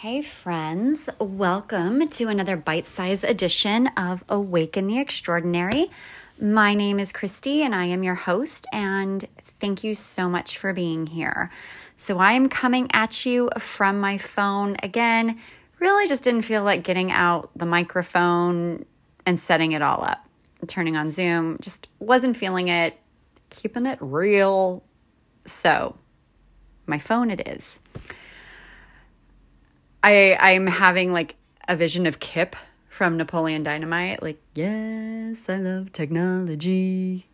Hey, 0.00 0.20
friends, 0.20 1.08
welcome 1.18 2.06
to 2.10 2.28
another 2.28 2.54
bite 2.54 2.86
sized 2.86 3.24
edition 3.24 3.86
of 3.96 4.24
Awaken 4.28 4.88
the 4.88 4.98
Extraordinary. 4.98 5.86
My 6.38 6.74
name 6.74 7.00
is 7.00 7.14
Christy, 7.14 7.62
and 7.62 7.74
I 7.74 7.86
am 7.86 8.02
your 8.02 8.14
host, 8.14 8.66
and 8.74 9.24
thank 9.58 9.82
you 9.82 9.94
so 9.94 10.28
much 10.28 10.58
for 10.58 10.74
being 10.74 11.06
here. 11.06 11.50
So, 11.96 12.18
I 12.18 12.32
am 12.32 12.50
coming 12.50 12.90
at 12.92 13.24
you 13.24 13.48
from 13.58 13.98
my 13.98 14.18
phone 14.18 14.76
again. 14.82 15.40
Really 15.78 16.06
just 16.06 16.22
didn't 16.22 16.42
feel 16.42 16.62
like 16.62 16.84
getting 16.84 17.10
out 17.10 17.48
the 17.56 17.64
microphone 17.64 18.84
and 19.24 19.38
setting 19.38 19.72
it 19.72 19.80
all 19.80 20.04
up, 20.04 20.28
turning 20.66 20.94
on 20.94 21.10
Zoom, 21.10 21.56
just 21.62 21.88
wasn't 22.00 22.36
feeling 22.36 22.68
it, 22.68 23.00
keeping 23.48 23.86
it 23.86 23.96
real. 24.02 24.84
So, 25.46 25.96
my 26.84 26.98
phone 26.98 27.30
it 27.30 27.48
is. 27.48 27.80
I 30.02 30.36
I'm 30.40 30.66
having 30.66 31.12
like 31.12 31.36
a 31.68 31.76
vision 31.76 32.06
of 32.06 32.20
Kip 32.20 32.56
from 32.88 33.16
Napoleon 33.16 33.62
Dynamite. 33.62 34.22
Like, 34.22 34.40
yes, 34.54 35.42
I 35.48 35.56
love 35.58 35.92
technology. 35.92 37.26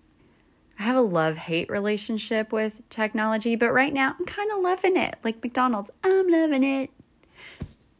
I 0.79 0.83
have 0.83 0.97
a 0.97 1.01
love 1.01 1.37
hate 1.37 1.71
relationship 1.71 2.51
with 2.51 2.81
technology, 2.91 3.55
but 3.55 3.73
right 3.73 3.93
now 3.93 4.17
I'm 4.19 4.27
kind 4.27 4.51
of 4.51 4.61
loving 4.61 4.97
it. 4.97 5.17
Like 5.23 5.43
McDonald's, 5.43 5.91
I'm 6.03 6.29
loving 6.29 6.65
it. 6.65 6.91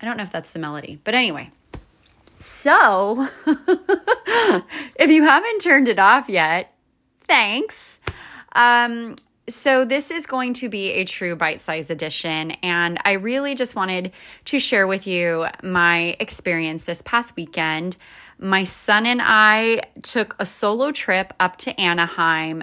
I 0.01 0.05
don't 0.05 0.17
know 0.17 0.25
if 0.25 0.33
that's 0.33 0.51
the 0.51 0.59
melody, 0.59 1.01
but 1.05 1.15
anyway. 1.15 1.51
So, 2.41 3.29
if 3.47 5.11
you 5.11 5.23
haven't 5.23 5.61
turned 5.61 5.89
it 5.89 6.01
off 6.01 6.29
yet, 6.29 6.75
thanks. 7.29 8.01
Um, 8.57 9.15
so, 9.49 9.85
this 9.85 10.13
is 10.13 10.27
going 10.27 10.55
to 10.55 10.69
be 10.69 10.93
a 10.93 11.05
true 11.05 11.35
bite 11.35 11.61
size 11.61 11.91
edition, 11.91 12.53
and 12.63 13.01
I 13.05 13.13
really 13.13 13.57
just 13.57 13.75
wanted 13.75 14.13
to 14.47 14.61
share 14.61 14.87
with 14.87 15.05
you 15.05 15.47
my 15.65 16.17
experience 16.21 16.85
this 16.85 17.03
past 17.03 17.35
weekend. 17.35 17.97
My 18.39 18.63
son 18.63 19.05
and 19.05 19.21
I 19.23 19.83
took 20.03 20.37
a 20.39 20.47
solo 20.47 20.93
trip 20.93 21.33
up 21.41 21.57
to 21.59 21.81
Anaheim. 21.81 22.63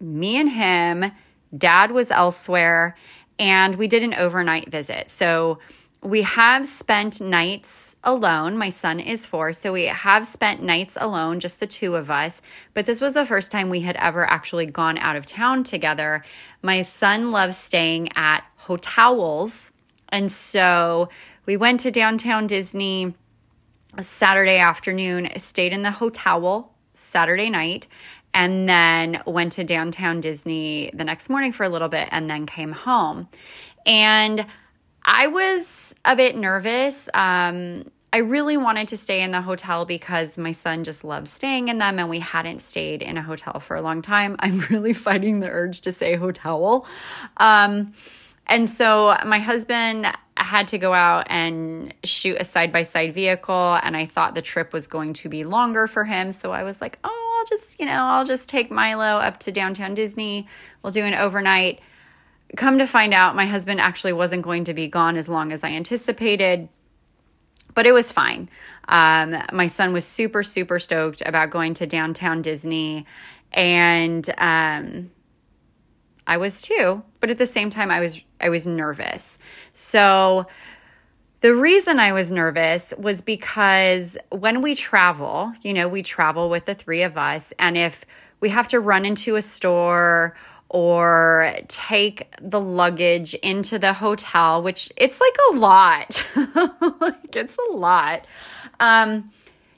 Me 0.00 0.36
and 0.36 0.50
him, 0.50 1.12
dad 1.56 1.92
was 1.92 2.10
elsewhere, 2.10 2.96
and 3.38 3.76
we 3.76 3.86
did 3.86 4.02
an 4.02 4.14
overnight 4.14 4.68
visit. 4.68 5.10
So, 5.10 5.60
we 6.02 6.22
have 6.22 6.66
spent 6.66 7.20
nights 7.20 7.96
alone. 8.02 8.56
My 8.56 8.70
son 8.70 9.00
is 9.00 9.26
four, 9.26 9.52
so 9.52 9.72
we 9.72 9.86
have 9.86 10.26
spent 10.26 10.62
nights 10.62 10.96
alone, 10.98 11.40
just 11.40 11.60
the 11.60 11.66
two 11.66 11.94
of 11.94 12.10
us. 12.10 12.40
But 12.72 12.86
this 12.86 13.00
was 13.00 13.12
the 13.12 13.26
first 13.26 13.52
time 13.52 13.68
we 13.68 13.80
had 13.80 13.96
ever 13.96 14.28
actually 14.28 14.66
gone 14.66 14.96
out 14.96 15.16
of 15.16 15.26
town 15.26 15.62
together. 15.62 16.24
My 16.62 16.82
son 16.82 17.32
loves 17.32 17.58
staying 17.58 18.08
at 18.16 18.44
hotels. 18.56 19.72
And 20.08 20.32
so 20.32 21.10
we 21.44 21.58
went 21.58 21.80
to 21.80 21.90
downtown 21.90 22.46
Disney 22.46 23.14
Saturday 24.00 24.58
afternoon, 24.58 25.28
stayed 25.36 25.72
in 25.72 25.82
the 25.82 25.90
hotel 25.90 26.72
Saturday 26.94 27.50
night, 27.50 27.88
and 28.32 28.66
then 28.68 29.22
went 29.26 29.52
to 29.52 29.64
downtown 29.64 30.20
Disney 30.20 30.90
the 30.94 31.04
next 31.04 31.28
morning 31.28 31.52
for 31.52 31.64
a 31.64 31.68
little 31.68 31.88
bit 31.88 32.08
and 32.10 32.30
then 32.30 32.46
came 32.46 32.72
home. 32.72 33.28
And 33.84 34.46
I 35.04 35.26
was 35.28 35.94
a 36.04 36.16
bit 36.16 36.36
nervous. 36.36 37.08
Um, 37.14 37.84
I 38.12 38.18
really 38.18 38.56
wanted 38.56 38.88
to 38.88 38.96
stay 38.96 39.22
in 39.22 39.30
the 39.30 39.40
hotel 39.40 39.84
because 39.84 40.36
my 40.36 40.50
son 40.52 40.82
just 40.82 41.04
loves 41.04 41.30
staying 41.30 41.68
in 41.68 41.78
them 41.78 41.98
and 41.98 42.10
we 42.10 42.18
hadn't 42.18 42.60
stayed 42.60 43.02
in 43.02 43.16
a 43.16 43.22
hotel 43.22 43.60
for 43.60 43.76
a 43.76 43.82
long 43.82 44.02
time. 44.02 44.36
I'm 44.40 44.60
really 44.70 44.92
fighting 44.92 45.40
the 45.40 45.48
urge 45.48 45.82
to 45.82 45.92
say 45.92 46.16
hotel. 46.16 46.86
Um, 47.36 47.94
and 48.46 48.68
so 48.68 49.16
my 49.24 49.38
husband 49.38 50.08
had 50.36 50.68
to 50.68 50.78
go 50.78 50.92
out 50.92 51.26
and 51.30 51.94
shoot 52.02 52.36
a 52.40 52.44
side 52.44 52.72
by 52.72 52.82
side 52.82 53.14
vehicle, 53.14 53.78
and 53.82 53.96
I 53.96 54.06
thought 54.06 54.34
the 54.34 54.42
trip 54.42 54.72
was 54.72 54.88
going 54.88 55.12
to 55.14 55.28
be 55.28 55.44
longer 55.44 55.86
for 55.86 56.04
him. 56.04 56.32
So 56.32 56.50
I 56.50 56.64
was 56.64 56.80
like, 56.80 56.98
oh, 57.04 57.36
I'll 57.38 57.46
just, 57.46 57.78
you 57.78 57.86
know, 57.86 57.92
I'll 57.92 58.24
just 58.24 58.48
take 58.48 58.70
Milo 58.70 59.04
up 59.04 59.38
to 59.40 59.52
downtown 59.52 59.94
Disney. 59.94 60.48
We'll 60.82 60.92
do 60.92 61.04
an 61.04 61.14
overnight 61.14 61.80
come 62.56 62.78
to 62.78 62.86
find 62.86 63.14
out, 63.14 63.36
my 63.36 63.46
husband 63.46 63.80
actually 63.80 64.12
wasn't 64.12 64.42
going 64.42 64.64
to 64.64 64.74
be 64.74 64.88
gone 64.88 65.16
as 65.16 65.28
long 65.28 65.52
as 65.52 65.62
I 65.62 65.70
anticipated, 65.70 66.68
but 67.74 67.86
it 67.86 67.92
was 67.92 68.10
fine. 68.10 68.48
Um, 68.88 69.36
my 69.52 69.68
son 69.68 69.92
was 69.92 70.04
super, 70.04 70.42
super 70.42 70.78
stoked 70.78 71.22
about 71.24 71.50
going 71.50 71.74
to 71.74 71.86
downtown 71.86 72.42
Disney, 72.42 73.06
and 73.52 74.28
um, 74.38 75.10
I 76.26 76.36
was 76.36 76.60
too. 76.60 77.02
But 77.20 77.30
at 77.30 77.38
the 77.38 77.46
same 77.46 77.70
time, 77.70 77.90
I 77.90 78.00
was 78.00 78.20
I 78.40 78.48
was 78.48 78.66
nervous. 78.66 79.38
So 79.72 80.46
the 81.40 81.54
reason 81.54 81.98
I 81.98 82.12
was 82.12 82.32
nervous 82.32 82.92
was 82.98 83.20
because 83.20 84.18
when 84.30 84.60
we 84.60 84.74
travel, 84.74 85.52
you 85.62 85.72
know, 85.72 85.88
we 85.88 86.02
travel 86.02 86.50
with 86.50 86.66
the 86.66 86.74
three 86.74 87.02
of 87.02 87.16
us, 87.16 87.52
and 87.58 87.78
if 87.78 88.04
we 88.40 88.48
have 88.48 88.68
to 88.68 88.80
run 88.80 89.04
into 89.04 89.36
a 89.36 89.42
store 89.42 90.34
or 90.70 91.52
take 91.66 92.32
the 92.40 92.60
luggage 92.60 93.34
into 93.34 93.76
the 93.76 93.92
hotel, 93.92 94.62
which 94.62 94.90
it's 94.96 95.20
like 95.20 95.36
a 95.50 95.56
lot. 95.56 96.24
like 97.00 97.34
it's 97.34 97.56
a 97.58 97.72
lot. 97.72 98.24
Um, 98.78 99.32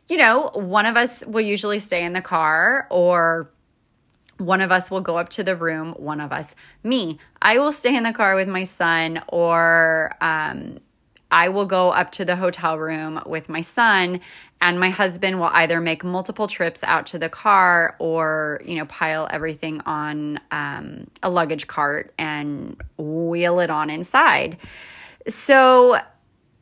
you 0.09 0.19
know, 0.19 0.51
one 0.53 0.85
of 0.85 0.99
us 0.99 1.25
will 1.27 1.41
usually 1.41 1.79
stay 1.79 2.05
in 2.05 2.13
the 2.13 2.21
car 2.21 2.87
or 2.91 3.51
one 4.37 4.61
of 4.61 4.71
us 4.71 4.91
will 4.91 5.01
go 5.01 5.17
up 5.17 5.31
to 5.31 5.43
the 5.43 5.57
room, 5.57 5.93
one 5.93 6.21
of 6.21 6.31
us, 6.31 6.55
me, 6.83 7.19
I 7.41 7.59
will 7.59 7.73
stay 7.73 7.97
in 7.97 8.03
the 8.03 8.13
car 8.13 8.35
with 8.35 8.49
my 8.49 8.65
son 8.65 9.23
or 9.29 10.15
um, 10.21 10.79
I 11.31 11.49
will 11.49 11.65
go 11.65 11.91
up 11.91 12.13
to 12.13 12.25
the 12.27 12.37
hotel 12.37 12.79
room 12.79 13.23
with 13.25 13.49
my 13.49 13.63
son 13.63 14.21
and 14.63 14.79
my 14.79 14.91
husband 14.91 15.41
will 15.41 15.51
either 15.53 15.81
make 15.81 16.05
multiple 16.05 16.47
trips 16.47 16.85
out 16.85 17.07
to 17.07 17.19
the 17.19 17.29
car 17.29 17.97
or 17.99 18.61
you 18.65 18.77
know 18.77 18.87
pile 18.87 19.29
everything 19.31 19.81
on 19.81 20.39
um, 20.53 21.09
a 21.23 21.29
luggage 21.29 21.67
cart 21.67 22.15
and 22.17 22.81
wheel 22.97 23.59
it 23.59 23.69
on 23.69 23.91
inside. 23.91 24.57
So 25.29 25.99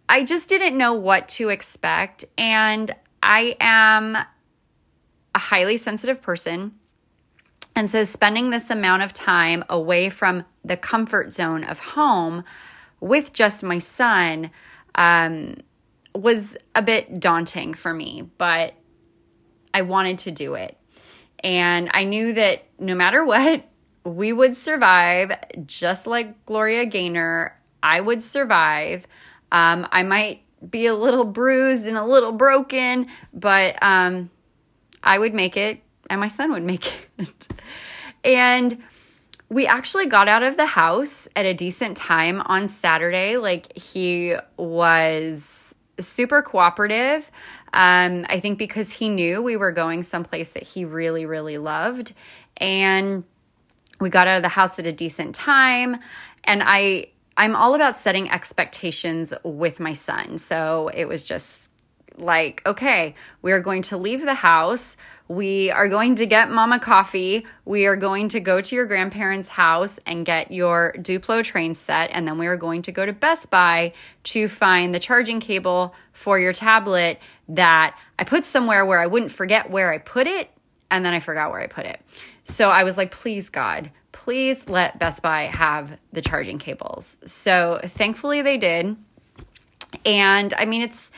i 0.08 0.24
just 0.24 0.48
didn't 0.48 0.76
know 0.76 0.94
what 0.94 1.28
to 1.28 1.50
expect. 1.50 2.24
And 2.36 2.92
i 3.22 3.54
am 3.60 4.16
a 4.16 5.38
highly 5.38 5.76
sensitive 5.76 6.22
person. 6.22 6.72
And 7.76 7.88
so 7.88 8.02
spending 8.04 8.48
this 8.50 8.70
amount 8.70 9.02
of 9.02 9.12
time 9.12 9.62
away 9.68 10.08
from 10.08 10.44
the 10.64 10.76
comfort 10.76 11.32
zone 11.32 11.64
of 11.64 11.78
home 11.78 12.44
with 12.98 13.32
just 13.32 13.62
my 13.62 13.78
son 13.78 14.50
um, 14.94 15.56
was 16.14 16.56
a 16.74 16.82
bit 16.82 17.20
daunting 17.20 17.74
for 17.74 17.92
me, 17.92 18.28
but 18.38 18.74
I 19.72 19.82
wanted 19.82 20.18
to 20.18 20.30
do 20.30 20.54
it. 20.54 20.76
And 21.42 21.90
I 21.94 22.04
knew 22.04 22.32
that 22.34 22.64
no 22.78 22.94
matter 22.94 23.24
what, 23.24 23.64
we 24.04 24.32
would 24.32 24.56
survive, 24.56 25.32
just 25.66 26.06
like 26.06 26.44
Gloria 26.46 26.86
Gaynor. 26.86 27.56
I 27.82 28.00
would 28.00 28.22
survive. 28.22 29.06
Um, 29.52 29.86
I 29.90 30.02
might 30.02 30.42
be 30.68 30.86
a 30.86 30.94
little 30.94 31.24
bruised 31.24 31.86
and 31.86 31.96
a 31.96 32.04
little 32.04 32.32
broken, 32.32 33.08
but 33.32 33.82
um, 33.82 34.30
I 35.02 35.18
would 35.18 35.34
make 35.34 35.56
it, 35.56 35.80
and 36.08 36.20
my 36.20 36.28
son 36.28 36.52
would 36.52 36.62
make 36.62 37.08
it. 37.18 37.48
and 38.24 38.82
we 39.48 39.66
actually 39.66 40.06
got 40.06 40.28
out 40.28 40.42
of 40.42 40.56
the 40.56 40.66
house 40.66 41.26
at 41.34 41.44
a 41.44 41.54
decent 41.54 41.96
time 41.96 42.40
on 42.42 42.68
Saturday. 42.68 43.36
Like, 43.36 43.76
he 43.76 44.36
was 44.56 45.59
super 46.06 46.42
cooperative. 46.42 47.30
Um, 47.72 48.26
I 48.28 48.40
think 48.40 48.58
because 48.58 48.92
he 48.92 49.08
knew 49.08 49.42
we 49.42 49.56
were 49.56 49.72
going 49.72 50.02
someplace 50.02 50.50
that 50.50 50.62
he 50.62 50.84
really, 50.84 51.26
really 51.26 51.58
loved. 51.58 52.12
And 52.56 53.24
we 54.00 54.10
got 54.10 54.26
out 54.26 54.36
of 54.36 54.42
the 54.42 54.48
house 54.48 54.78
at 54.78 54.86
a 54.86 54.92
decent 54.92 55.34
time. 55.34 55.96
And 56.44 56.62
I, 56.64 57.08
I'm 57.36 57.54
all 57.54 57.74
about 57.74 57.96
setting 57.96 58.30
expectations 58.30 59.32
with 59.44 59.78
my 59.78 59.92
son. 59.92 60.38
So 60.38 60.90
it 60.92 61.06
was 61.06 61.22
just 61.24 61.70
like, 62.16 62.62
okay, 62.66 63.14
we're 63.42 63.60
going 63.60 63.82
to 63.82 63.96
leave 63.96 64.22
the 64.22 64.34
house. 64.34 64.96
We 65.30 65.70
are 65.70 65.86
going 65.86 66.16
to 66.16 66.26
get 66.26 66.50
mama 66.50 66.80
coffee. 66.80 67.46
We 67.64 67.86
are 67.86 67.94
going 67.94 68.30
to 68.30 68.40
go 68.40 68.60
to 68.60 68.74
your 68.74 68.86
grandparents' 68.86 69.48
house 69.48 69.96
and 70.04 70.26
get 70.26 70.50
your 70.50 70.92
Duplo 70.98 71.44
train 71.44 71.74
set. 71.74 72.10
And 72.12 72.26
then 72.26 72.36
we 72.36 72.48
are 72.48 72.56
going 72.56 72.82
to 72.82 72.90
go 72.90 73.06
to 73.06 73.12
Best 73.12 73.48
Buy 73.48 73.92
to 74.24 74.48
find 74.48 74.92
the 74.92 74.98
charging 74.98 75.38
cable 75.38 75.94
for 76.12 76.36
your 76.40 76.52
tablet 76.52 77.20
that 77.48 77.96
I 78.18 78.24
put 78.24 78.44
somewhere 78.44 78.84
where 78.84 78.98
I 78.98 79.06
wouldn't 79.06 79.30
forget 79.30 79.70
where 79.70 79.92
I 79.92 79.98
put 79.98 80.26
it. 80.26 80.50
And 80.90 81.04
then 81.04 81.14
I 81.14 81.20
forgot 81.20 81.52
where 81.52 81.60
I 81.60 81.68
put 81.68 81.86
it. 81.86 82.00
So 82.42 82.68
I 82.68 82.82
was 82.82 82.96
like, 82.96 83.12
please, 83.12 83.50
God, 83.50 83.92
please 84.10 84.68
let 84.68 84.98
Best 84.98 85.22
Buy 85.22 85.42
have 85.42 85.96
the 86.12 86.22
charging 86.22 86.58
cables. 86.58 87.18
So 87.24 87.78
thankfully 87.84 88.42
they 88.42 88.56
did. 88.56 88.96
And 90.04 90.52
I 90.54 90.64
mean, 90.64 90.82
it's, 90.82 91.12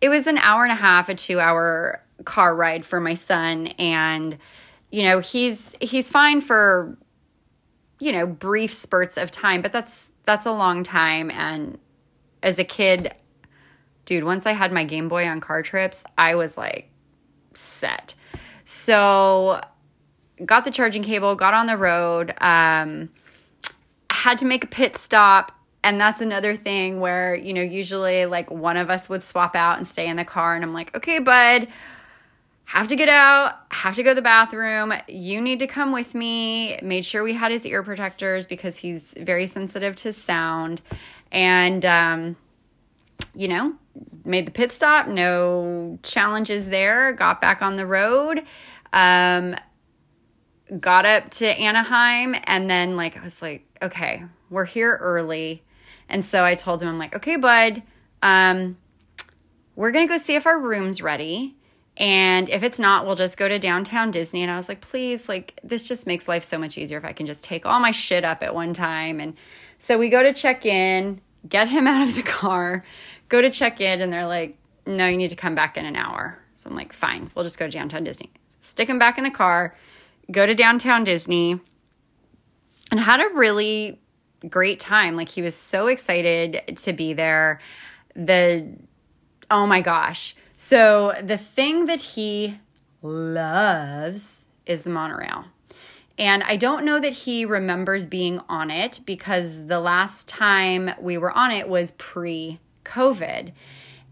it 0.00 0.08
was 0.08 0.26
an 0.26 0.38
hour 0.38 0.62
and 0.62 0.72
a 0.72 0.76
half, 0.76 1.10
a 1.10 1.14
two 1.14 1.38
hour 1.38 2.02
car 2.24 2.54
ride 2.54 2.84
for 2.84 3.00
my 3.00 3.14
son 3.14 3.68
and 3.78 4.38
you 4.90 5.02
know 5.02 5.20
he's 5.20 5.76
he's 5.80 6.10
fine 6.10 6.40
for 6.40 6.96
you 8.00 8.12
know 8.12 8.26
brief 8.26 8.72
spurts 8.72 9.16
of 9.16 9.30
time 9.30 9.62
but 9.62 9.72
that's 9.72 10.08
that's 10.24 10.46
a 10.46 10.52
long 10.52 10.82
time 10.82 11.30
and 11.30 11.78
as 12.42 12.58
a 12.58 12.64
kid, 12.64 13.14
dude, 14.04 14.24
once 14.24 14.46
I 14.46 14.52
had 14.52 14.72
my 14.72 14.84
Game 14.84 15.08
Boy 15.08 15.26
on 15.26 15.40
car 15.40 15.62
trips, 15.62 16.04
I 16.16 16.34
was 16.34 16.56
like 16.56 16.90
set. 17.54 18.14
So 18.64 19.60
got 20.44 20.64
the 20.64 20.70
charging 20.70 21.02
cable, 21.02 21.34
got 21.34 21.54
on 21.54 21.66
the 21.66 21.76
road, 21.76 22.34
um, 22.40 23.10
had 24.10 24.38
to 24.38 24.44
make 24.44 24.64
a 24.64 24.68
pit 24.68 24.96
stop. 24.96 25.52
And 25.84 26.00
that's 26.00 26.20
another 26.20 26.56
thing 26.56 27.00
where, 27.00 27.34
you 27.34 27.52
know, 27.52 27.62
usually 27.62 28.26
like 28.26 28.50
one 28.50 28.76
of 28.76 28.90
us 28.90 29.08
would 29.08 29.22
swap 29.22 29.54
out 29.54 29.78
and 29.78 29.86
stay 29.86 30.06
in 30.06 30.16
the 30.16 30.24
car. 30.24 30.54
And 30.54 30.64
I'm 30.64 30.74
like, 30.74 30.94
okay, 30.96 31.18
bud, 31.18 31.68
have 32.68 32.88
to 32.88 32.96
get 32.96 33.08
out, 33.08 33.60
have 33.70 33.94
to 33.96 34.02
go 34.02 34.10
to 34.10 34.14
the 34.14 34.20
bathroom. 34.20 34.92
You 35.08 35.40
need 35.40 35.58
to 35.60 35.66
come 35.66 35.90
with 35.90 36.14
me. 36.14 36.78
Made 36.82 37.02
sure 37.02 37.22
we 37.22 37.32
had 37.32 37.50
his 37.50 37.64
ear 37.64 37.82
protectors 37.82 38.44
because 38.44 38.76
he's 38.76 39.14
very 39.16 39.46
sensitive 39.46 39.94
to 39.96 40.12
sound. 40.12 40.82
And, 41.32 41.82
um, 41.86 42.36
you 43.34 43.48
know, 43.48 43.72
made 44.22 44.46
the 44.46 44.50
pit 44.50 44.70
stop, 44.70 45.08
no 45.08 45.98
challenges 46.02 46.68
there, 46.68 47.14
got 47.14 47.40
back 47.40 47.62
on 47.62 47.76
the 47.76 47.86
road. 47.86 48.44
Um, 48.92 49.56
got 50.78 51.06
up 51.06 51.30
to 51.30 51.46
Anaheim 51.46 52.34
and 52.44 52.68
then 52.68 52.96
like 52.96 53.16
I 53.16 53.22
was 53.22 53.40
like, 53.40 53.64
okay, 53.80 54.24
we're 54.50 54.66
here 54.66 54.94
early. 55.00 55.62
And 56.06 56.22
so 56.22 56.44
I 56.44 56.54
told 56.54 56.82
him, 56.82 56.88
I'm 56.88 56.98
like, 56.98 57.16
okay, 57.16 57.36
bud, 57.36 57.82
um, 58.22 58.76
we're 59.74 59.90
gonna 59.90 60.06
go 60.06 60.18
see 60.18 60.34
if 60.34 60.46
our 60.46 60.60
room's 60.60 61.00
ready. 61.00 61.54
And 61.98 62.48
if 62.48 62.62
it's 62.62 62.78
not, 62.78 63.04
we'll 63.04 63.16
just 63.16 63.36
go 63.36 63.48
to 63.48 63.58
downtown 63.58 64.10
Disney. 64.10 64.42
And 64.42 64.50
I 64.50 64.56
was 64.56 64.68
like, 64.68 64.80
please, 64.80 65.28
like, 65.28 65.58
this 65.62 65.86
just 65.86 66.06
makes 66.06 66.28
life 66.28 66.44
so 66.44 66.56
much 66.56 66.78
easier 66.78 66.96
if 66.96 67.04
I 67.04 67.12
can 67.12 67.26
just 67.26 67.44
take 67.44 67.66
all 67.66 67.80
my 67.80 67.90
shit 67.90 68.24
up 68.24 68.42
at 68.42 68.54
one 68.54 68.72
time. 68.72 69.20
And 69.20 69.34
so 69.78 69.98
we 69.98 70.08
go 70.08 70.22
to 70.22 70.32
check 70.32 70.64
in, 70.64 71.20
get 71.48 71.68
him 71.68 71.86
out 71.88 72.08
of 72.08 72.14
the 72.14 72.22
car, 72.22 72.84
go 73.28 73.42
to 73.42 73.50
check 73.50 73.80
in, 73.80 74.00
and 74.00 74.12
they're 74.12 74.26
like, 74.26 74.56
no, 74.86 75.06
you 75.06 75.16
need 75.16 75.30
to 75.30 75.36
come 75.36 75.54
back 75.54 75.76
in 75.76 75.84
an 75.84 75.96
hour. 75.96 76.38
So 76.54 76.70
I'm 76.70 76.76
like, 76.76 76.92
fine, 76.92 77.30
we'll 77.34 77.44
just 77.44 77.58
go 77.58 77.66
to 77.66 77.70
downtown 77.70 78.04
Disney. 78.04 78.30
Stick 78.60 78.88
him 78.88 78.98
back 78.98 79.18
in 79.18 79.24
the 79.24 79.30
car 79.30 79.74
go 80.30 80.46
to 80.46 80.54
downtown 80.54 81.04
Disney 81.04 81.60
and 82.90 83.00
had 83.00 83.20
a 83.20 83.28
really 83.34 84.00
great 84.48 84.80
time. 84.80 85.16
Like 85.16 85.28
he 85.28 85.42
was 85.42 85.54
so 85.54 85.86
excited 85.86 86.78
to 86.82 86.92
be 86.92 87.12
there. 87.12 87.60
The 88.14 88.68
oh 89.50 89.66
my 89.66 89.80
gosh. 89.80 90.34
So 90.58 91.14
the 91.22 91.38
thing 91.38 91.86
that 91.86 92.02
he 92.02 92.60
loves 93.00 94.44
is 94.66 94.82
the 94.82 94.90
monorail. 94.90 95.46
And 96.18 96.42
I 96.42 96.56
don't 96.56 96.84
know 96.84 97.00
that 97.00 97.12
he 97.12 97.46
remembers 97.46 98.04
being 98.04 98.40
on 98.46 98.70
it 98.70 99.00
because 99.06 99.68
the 99.68 99.80
last 99.80 100.28
time 100.28 100.90
we 101.00 101.16
were 101.16 101.32
on 101.32 101.50
it 101.50 101.66
was 101.66 101.92
pre 101.92 102.60
COVID. 102.84 103.52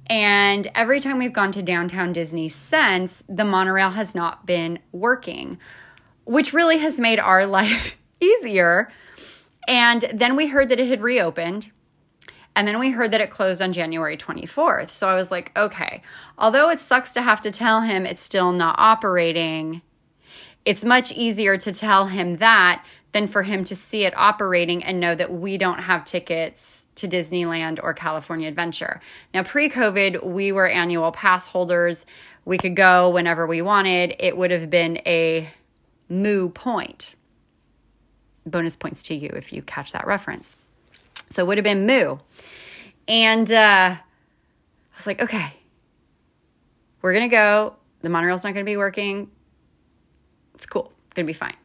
And 0.06 0.70
every 0.74 1.00
time 1.00 1.18
we've 1.18 1.32
gone 1.32 1.52
to 1.52 1.62
downtown 1.62 2.14
Disney 2.14 2.48
since, 2.48 3.22
the 3.28 3.44
monorail 3.44 3.90
has 3.90 4.14
not 4.14 4.46
been 4.46 4.78
working 4.92 5.58
which 6.26 6.52
really 6.52 6.78
has 6.78 7.00
made 7.00 7.18
our 7.18 7.46
life 7.60 7.96
easier. 8.20 8.92
And 9.66 10.04
then 10.12 10.36
we 10.36 10.48
heard 10.48 10.68
that 10.68 10.78
it 10.78 10.88
had 10.88 11.00
reopened. 11.00 11.72
And 12.56 12.66
then 12.66 12.78
we 12.78 12.90
heard 12.90 13.12
that 13.12 13.20
it 13.20 13.28
closed 13.28 13.60
on 13.60 13.74
January 13.74 14.16
24th. 14.16 14.90
So 14.90 15.08
I 15.08 15.14
was 15.14 15.30
like, 15.30 15.52
okay, 15.56 16.00
although 16.38 16.70
it 16.70 16.80
sucks 16.80 17.12
to 17.12 17.20
have 17.20 17.42
to 17.42 17.50
tell 17.50 17.82
him 17.82 18.06
it's 18.06 18.22
still 18.22 18.50
not 18.50 18.76
operating, 18.78 19.82
it's 20.64 20.82
much 20.82 21.12
easier 21.12 21.58
to 21.58 21.70
tell 21.70 22.06
him 22.06 22.38
that 22.38 22.82
than 23.12 23.26
for 23.26 23.42
him 23.42 23.62
to 23.64 23.76
see 23.76 24.04
it 24.04 24.16
operating 24.16 24.82
and 24.82 24.98
know 24.98 25.14
that 25.14 25.30
we 25.30 25.58
don't 25.58 25.80
have 25.80 26.06
tickets 26.06 26.86
to 26.94 27.06
Disneyland 27.06 27.78
or 27.82 27.92
California 27.92 28.48
Adventure. 28.48 29.02
Now, 29.34 29.42
pre 29.42 29.68
COVID, 29.68 30.24
we 30.24 30.50
were 30.50 30.66
annual 30.66 31.12
pass 31.12 31.46
holders. 31.46 32.06
We 32.46 32.56
could 32.56 32.74
go 32.74 33.10
whenever 33.10 33.46
we 33.46 33.60
wanted. 33.60 34.16
It 34.18 34.34
would 34.34 34.50
have 34.50 34.70
been 34.70 34.96
a 35.04 35.50
moo 36.08 36.48
point. 36.48 37.16
Bonus 38.46 38.76
points 38.76 39.02
to 39.04 39.14
you 39.14 39.28
if 39.34 39.52
you 39.52 39.60
catch 39.60 39.92
that 39.92 40.06
reference. 40.06 40.56
So 41.30 41.42
it 41.42 41.46
would 41.46 41.58
have 41.58 41.64
been 41.64 41.86
moo. 41.86 42.18
And 43.08 43.50
uh, 43.50 43.96
I 43.96 44.00
was 44.96 45.06
like, 45.06 45.20
okay, 45.22 45.52
we're 47.02 47.12
going 47.12 47.28
to 47.28 47.34
go. 47.34 47.76
The 48.02 48.08
monorail's 48.08 48.44
not 48.44 48.54
going 48.54 48.64
to 48.64 48.70
be 48.70 48.76
working. 48.76 49.30
It's 50.54 50.66
cool. 50.66 50.92
It's 51.06 51.14
going 51.14 51.26
to 51.26 51.30
be 51.30 51.36
fine. 51.36 51.56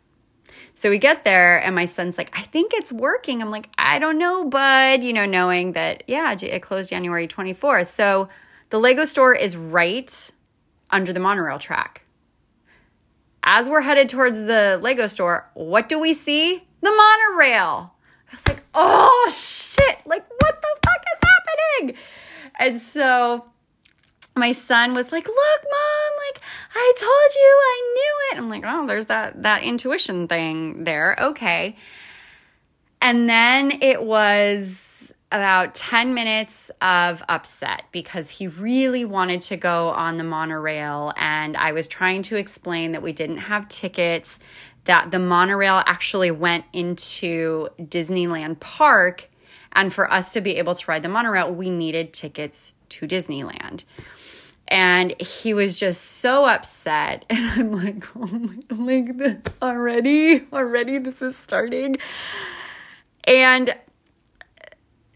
So 0.73 0.89
we 0.89 0.97
get 0.97 1.25
there, 1.25 1.61
and 1.61 1.75
my 1.75 1.85
son's 1.85 2.17
like, 2.17 2.35
I 2.37 2.43
think 2.43 2.73
it's 2.73 2.91
working. 2.91 3.41
I'm 3.41 3.51
like, 3.51 3.69
I 3.77 3.99
don't 3.99 4.17
know, 4.17 4.45
bud. 4.45 5.03
You 5.03 5.13
know, 5.13 5.25
knowing 5.25 5.73
that, 5.73 6.03
yeah, 6.07 6.35
it 6.39 6.61
closed 6.61 6.89
January 6.89 7.27
24th. 7.27 7.87
So 7.87 8.29
the 8.69 8.79
Lego 8.79 9.05
store 9.05 9.35
is 9.35 9.57
right 9.57 10.31
under 10.89 11.13
the 11.13 11.19
monorail 11.19 11.59
track 11.59 12.01
as 13.43 13.69
we're 13.69 13.81
headed 13.81 14.09
towards 14.09 14.39
the 14.39 14.79
Lego 14.81 15.07
store, 15.07 15.49
what 15.53 15.89
do 15.89 15.99
we 15.99 16.13
see? 16.13 16.63
The 16.81 16.91
monorail. 16.91 17.93
I 18.31 18.35
was 18.35 18.47
like, 18.47 18.63
oh 18.73 19.31
shit, 19.33 19.97
like 20.05 20.25
what 20.39 20.61
the 20.61 20.67
fuck 20.87 21.03
is 21.13 21.29
happening? 21.29 21.97
And 22.59 22.79
so 22.79 23.45
my 24.35 24.53
son 24.53 24.93
was 24.93 25.11
like, 25.11 25.27
look, 25.27 25.63
mom, 25.63 26.11
like 26.27 26.41
I 26.73 26.93
told 26.97 27.35
you, 27.35 27.59
I 27.61 27.93
knew 27.93 28.15
it. 28.31 28.37
I'm 28.37 28.49
like, 28.49 28.63
oh, 28.65 28.87
there's 28.87 29.07
that 29.07 29.43
that 29.43 29.63
intuition 29.63 30.27
thing 30.27 30.85
there. 30.85 31.17
Okay. 31.19 31.75
And 33.01 33.27
then 33.27 33.79
it 33.81 34.03
was 34.03 34.87
about 35.31 35.73
10 35.75 36.13
minutes 36.13 36.69
of 36.81 37.23
upset 37.29 37.83
because 37.91 38.29
he 38.29 38.47
really 38.47 39.05
wanted 39.05 39.41
to 39.41 39.55
go 39.55 39.89
on 39.89 40.17
the 40.17 40.23
monorail. 40.23 41.13
And 41.15 41.55
I 41.55 41.71
was 41.71 41.87
trying 41.87 42.21
to 42.23 42.35
explain 42.35 42.91
that 42.91 43.01
we 43.01 43.13
didn't 43.13 43.37
have 43.37 43.67
tickets, 43.69 44.39
that 44.85 45.11
the 45.11 45.19
monorail 45.19 45.83
actually 45.85 46.31
went 46.31 46.65
into 46.73 47.69
Disneyland 47.79 48.59
Park. 48.59 49.29
And 49.73 49.93
for 49.93 50.11
us 50.11 50.33
to 50.33 50.41
be 50.41 50.57
able 50.57 50.75
to 50.75 50.85
ride 50.87 51.03
the 51.03 51.09
monorail, 51.09 51.53
we 51.53 51.69
needed 51.69 52.13
tickets 52.13 52.73
to 52.89 53.07
Disneyland. 53.07 53.85
And 54.67 55.19
he 55.21 55.53
was 55.53 55.79
just 55.79 56.01
so 56.01 56.45
upset. 56.45 57.25
And 57.29 57.59
I'm 57.59 57.71
like, 57.73 58.05
oh 58.15 58.27
my, 58.27 58.59
like 58.69 59.51
already, 59.61 60.47
already 60.51 60.97
this 60.97 61.21
is 61.21 61.37
starting. 61.37 61.97
And 63.25 63.75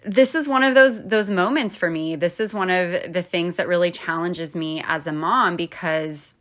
this 0.04 0.36
is 0.36 0.48
one 0.48 0.64
of 0.64 0.76
those 0.76 1.04
those 1.04 1.30
moments 1.32 1.76
for 1.76 1.90
me. 1.90 2.16
This 2.16 2.40
is 2.40 2.54
one 2.54 2.70
of 2.70 3.12
the 3.12 3.24
things 3.24 3.56
that 3.56 3.68
really 3.68 3.92
challenges 3.92 4.56
me 4.56 4.84
as 4.86 5.08
a 5.08 5.12
mom 5.12 5.56
because 5.56 6.36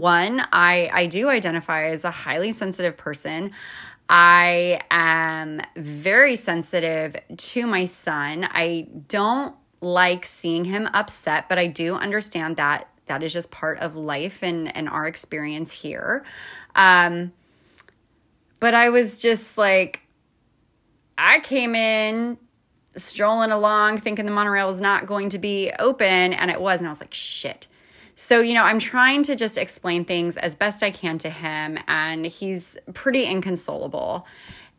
one, 0.00 0.42
I 0.52 0.90
I 0.92 1.06
do 1.06 1.28
identify 1.28 1.86
as 1.86 2.04
a 2.04 2.10
highly 2.10 2.52
sensitive 2.52 2.96
person. 2.96 3.52
I 4.08 4.80
am 4.90 5.60
very 5.74 6.36
sensitive 6.36 7.16
to 7.36 7.66
my 7.66 7.86
son. 7.86 8.46
I 8.48 8.88
don't 9.08 9.56
like 9.80 10.24
seeing 10.24 10.64
him 10.64 10.88
upset, 10.94 11.48
but 11.48 11.58
I 11.58 11.66
do 11.66 11.94
understand 11.94 12.56
that 12.56 12.88
that 13.06 13.22
is 13.22 13.32
just 13.32 13.50
part 13.50 13.78
of 13.78 13.96
life 13.96 14.42
and 14.42 14.74
and 14.76 14.88
our 14.88 15.06
experience 15.06 15.72
here. 15.72 16.24
Um 16.74 17.32
but 18.60 18.74
I 18.74 18.88
was 18.90 19.18
just 19.18 19.58
like 19.58 20.00
I 21.18 21.40
came 21.40 21.74
in 21.74 22.38
strolling 22.96 23.50
along 23.50 24.00
thinking 24.00 24.24
the 24.24 24.32
monorail 24.32 24.66
was 24.66 24.80
not 24.80 25.06
going 25.06 25.30
to 25.30 25.38
be 25.38 25.70
open 25.78 26.32
and 26.32 26.50
it 26.50 26.60
was 26.60 26.80
and 26.80 26.86
I 26.86 26.90
was 26.90 27.00
like 27.00 27.12
shit. 27.14 27.66
So, 28.16 28.40
you 28.40 28.54
know, 28.54 28.64
I'm 28.64 28.78
trying 28.78 29.22
to 29.24 29.36
just 29.36 29.58
explain 29.58 30.04
things 30.04 30.36
as 30.36 30.54
best 30.54 30.82
I 30.82 30.90
can 30.90 31.18
to 31.18 31.30
him 31.30 31.78
and 31.86 32.26
he's 32.26 32.76
pretty 32.94 33.24
inconsolable. 33.26 34.26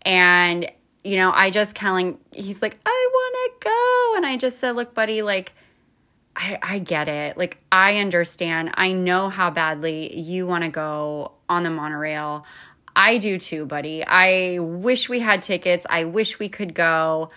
And 0.02 0.70
you 1.04 1.16
know, 1.16 1.32
I 1.32 1.52
just 1.52 1.76
telling 1.76 2.18
he's 2.34 2.62
like, 2.62 2.78
"I 2.86 3.10
want 3.14 3.62
to 3.62 3.70
go." 3.70 4.18
And 4.18 4.26
I 4.26 4.36
just 4.36 4.60
said, 4.60 4.76
"Look, 4.76 4.94
buddy, 4.94 5.22
like 5.22 5.54
I, 6.38 6.60
I 6.62 6.80
get 6.80 7.08
it. 7.08 7.38
Like, 7.38 7.58
I 7.72 7.98
understand. 7.98 8.72
I 8.76 8.92
know 8.92 9.30
how 9.30 9.50
badly 9.50 10.18
you 10.20 10.46
want 10.46 10.64
to 10.66 10.70
go 10.70 11.32
on 11.50 11.64
the 11.64 11.70
monorail. 11.72 12.46
I 12.96 13.18
do 13.18 13.38
too, 13.38 13.66
buddy. 13.66 14.04
I 14.06 14.60
wish 14.60 15.10
we 15.10 15.20
had 15.20 15.42
tickets. 15.42 15.86
I 15.90 16.04
wish 16.04 16.40
we 16.40 16.48
could 16.50 16.74
go 16.74 17.32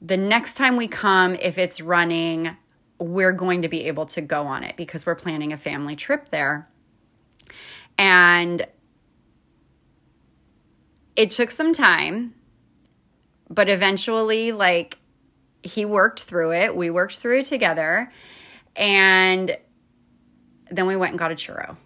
the 0.00 0.16
next 0.16 0.54
time 0.54 0.76
we 0.76 0.86
come, 0.86 1.34
if 1.34 1.58
it's 1.58 1.80
running, 1.80 2.56
we're 2.98 3.32
going 3.32 3.62
to 3.62 3.68
be 3.68 3.86
able 3.86 4.06
to 4.06 4.20
go 4.20 4.46
on 4.46 4.64
it 4.64 4.76
because 4.76 5.06
we're 5.06 5.14
planning 5.14 5.52
a 5.52 5.58
family 5.58 5.96
trip 5.96 6.30
there. 6.30 6.68
And 7.96 8.66
it 11.16 11.30
took 11.30 11.50
some 11.50 11.72
time, 11.72 12.34
but 13.50 13.68
eventually, 13.68 14.52
like, 14.52 14.98
he 15.62 15.84
worked 15.84 16.22
through 16.22 16.52
it. 16.52 16.76
We 16.76 16.90
worked 16.90 17.18
through 17.18 17.40
it 17.40 17.46
together. 17.46 18.12
And 18.76 19.56
then 20.70 20.86
we 20.86 20.96
went 20.96 21.12
and 21.12 21.18
got 21.18 21.32
a 21.32 21.34
churro. 21.34 21.76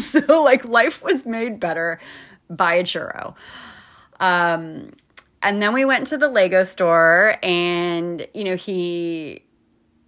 so, 0.00 0.42
like, 0.42 0.64
life 0.64 1.02
was 1.02 1.26
made 1.26 1.58
better 1.58 2.00
by 2.48 2.74
a 2.74 2.82
churro. 2.84 3.34
Um, 4.20 4.90
and 5.44 5.60
then 5.60 5.74
we 5.74 5.84
went 5.84 6.08
to 6.08 6.18
the 6.18 6.28
Lego 6.28 6.64
store 6.64 7.36
and 7.42 8.26
you 8.32 8.44
know 8.44 8.56
he 8.56 9.43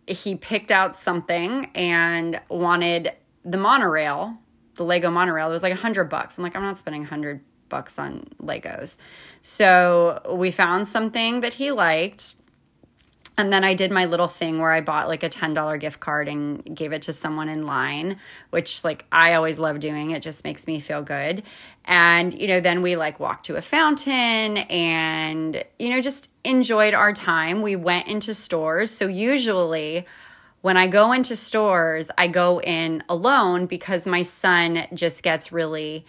he 0.07 0.37
picked 0.37 0.71
out 0.71 0.97
something 0.97 1.71
and 1.75 2.41
wanted 2.49 3.13
the 3.45 3.59
monorail, 3.59 4.39
the 4.75 4.85
Lego 4.85 5.11
monorail. 5.11 5.51
It 5.51 5.53
was 5.53 5.63
like 5.63 5.73
a 5.73 5.77
hundred 5.77 6.05
bucks. 6.05 6.39
I'm 6.39 6.45
like, 6.45 6.57
I'm 6.57 6.63
not 6.63 6.79
spending 6.79 7.03
a 7.03 7.07
hundred 7.07 7.41
bucks 7.69 7.99
on 7.99 8.27
Legos. 8.41 8.97
So 9.43 10.21
we 10.39 10.51
found 10.51 10.87
something 10.87 11.41
that 11.41 11.55
he 11.55 11.73
liked 11.73 12.35
and 13.39 13.53
then 13.53 13.65
I 13.65 13.75
did 13.75 13.91
my 13.93 14.07
little 14.07 14.29
thing 14.29 14.59
where 14.59 14.73
I 14.73 14.81
bought 14.81 15.09
like 15.09 15.23
a 15.23 15.29
$10 15.29 15.79
gift 15.79 16.01
card 16.01 16.27
and 16.29 16.65
gave 16.75 16.93
it 16.93 17.03
to 17.03 17.13
someone 17.13 17.49
in 17.49 17.67
line, 17.67 18.19
which 18.51 18.83
like 18.83 19.05
I 19.13 19.35
always 19.35 19.59
love 19.59 19.79
doing. 19.79 20.13
It 20.13 20.23
just 20.23 20.43
makes 20.43 20.67
me 20.67 20.81
feel 20.81 21.03
good. 21.03 21.43
And, 21.85 22.39
you 22.39 22.49
know, 22.49 22.61
then 22.61 22.81
we 22.81 22.97
like 22.97 23.21
walked 23.21 23.47
to 23.47 23.57
a 23.57 23.63
fountain 23.63 24.57
and, 24.57 25.63
you 25.79 25.91
know, 25.91 26.01
just 26.01 26.31
enjoyed 26.45 26.95
our 26.95 27.13
time. 27.13 27.61
We 27.61 27.77
went 27.77 28.09
into 28.09 28.33
stores. 28.33 28.91
So 28.91 29.07
usually, 29.07 30.07
when 30.63 30.77
I 30.79 30.87
go 30.89 31.13
into 31.13 31.37
stores, 31.37 32.11
I 32.17 32.29
go 32.29 32.61
in 32.61 33.05
alone 33.09 33.67
because 33.67 34.07
my 34.07 34.23
son 34.23 34.87
just 34.95 35.23
gets 35.23 35.53
really 35.53 36.07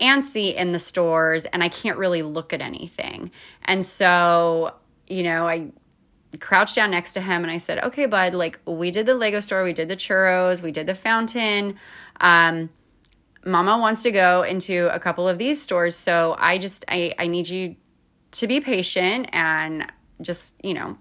antsy 0.00 0.54
in 0.54 0.72
the 0.72 0.78
stores 0.78 1.44
and 1.44 1.62
I 1.62 1.68
can't 1.68 1.98
really 1.98 2.22
look 2.22 2.52
at 2.52 2.62
anything. 2.62 3.30
And 3.64 3.84
so, 3.84 4.74
you 5.06 5.22
know, 5.22 5.46
I 5.46 5.70
crouched 6.38 6.76
down 6.76 6.90
next 6.90 7.14
to 7.14 7.20
him 7.20 7.42
and 7.42 7.50
I 7.50 7.56
said, 7.56 7.82
"Okay, 7.84 8.06
bud, 8.06 8.34
like 8.34 8.60
we 8.64 8.90
did 8.90 9.06
the 9.06 9.14
Lego 9.14 9.40
store, 9.40 9.64
we 9.64 9.72
did 9.72 9.88
the 9.88 9.96
churros, 9.96 10.62
we 10.62 10.70
did 10.70 10.86
the 10.86 10.94
fountain. 10.94 11.76
Um, 12.20 12.70
Mama 13.44 13.78
wants 13.78 14.02
to 14.02 14.10
go 14.10 14.42
into 14.42 14.94
a 14.94 15.00
couple 15.00 15.26
of 15.26 15.38
these 15.38 15.60
stores, 15.60 15.96
so 15.96 16.36
I 16.38 16.58
just 16.58 16.84
I 16.88 17.14
I 17.18 17.26
need 17.26 17.48
you 17.48 17.76
to 18.32 18.46
be 18.46 18.60
patient 18.60 19.28
and 19.32 19.90
just, 20.20 20.54
you 20.62 20.74
know, 20.74 20.98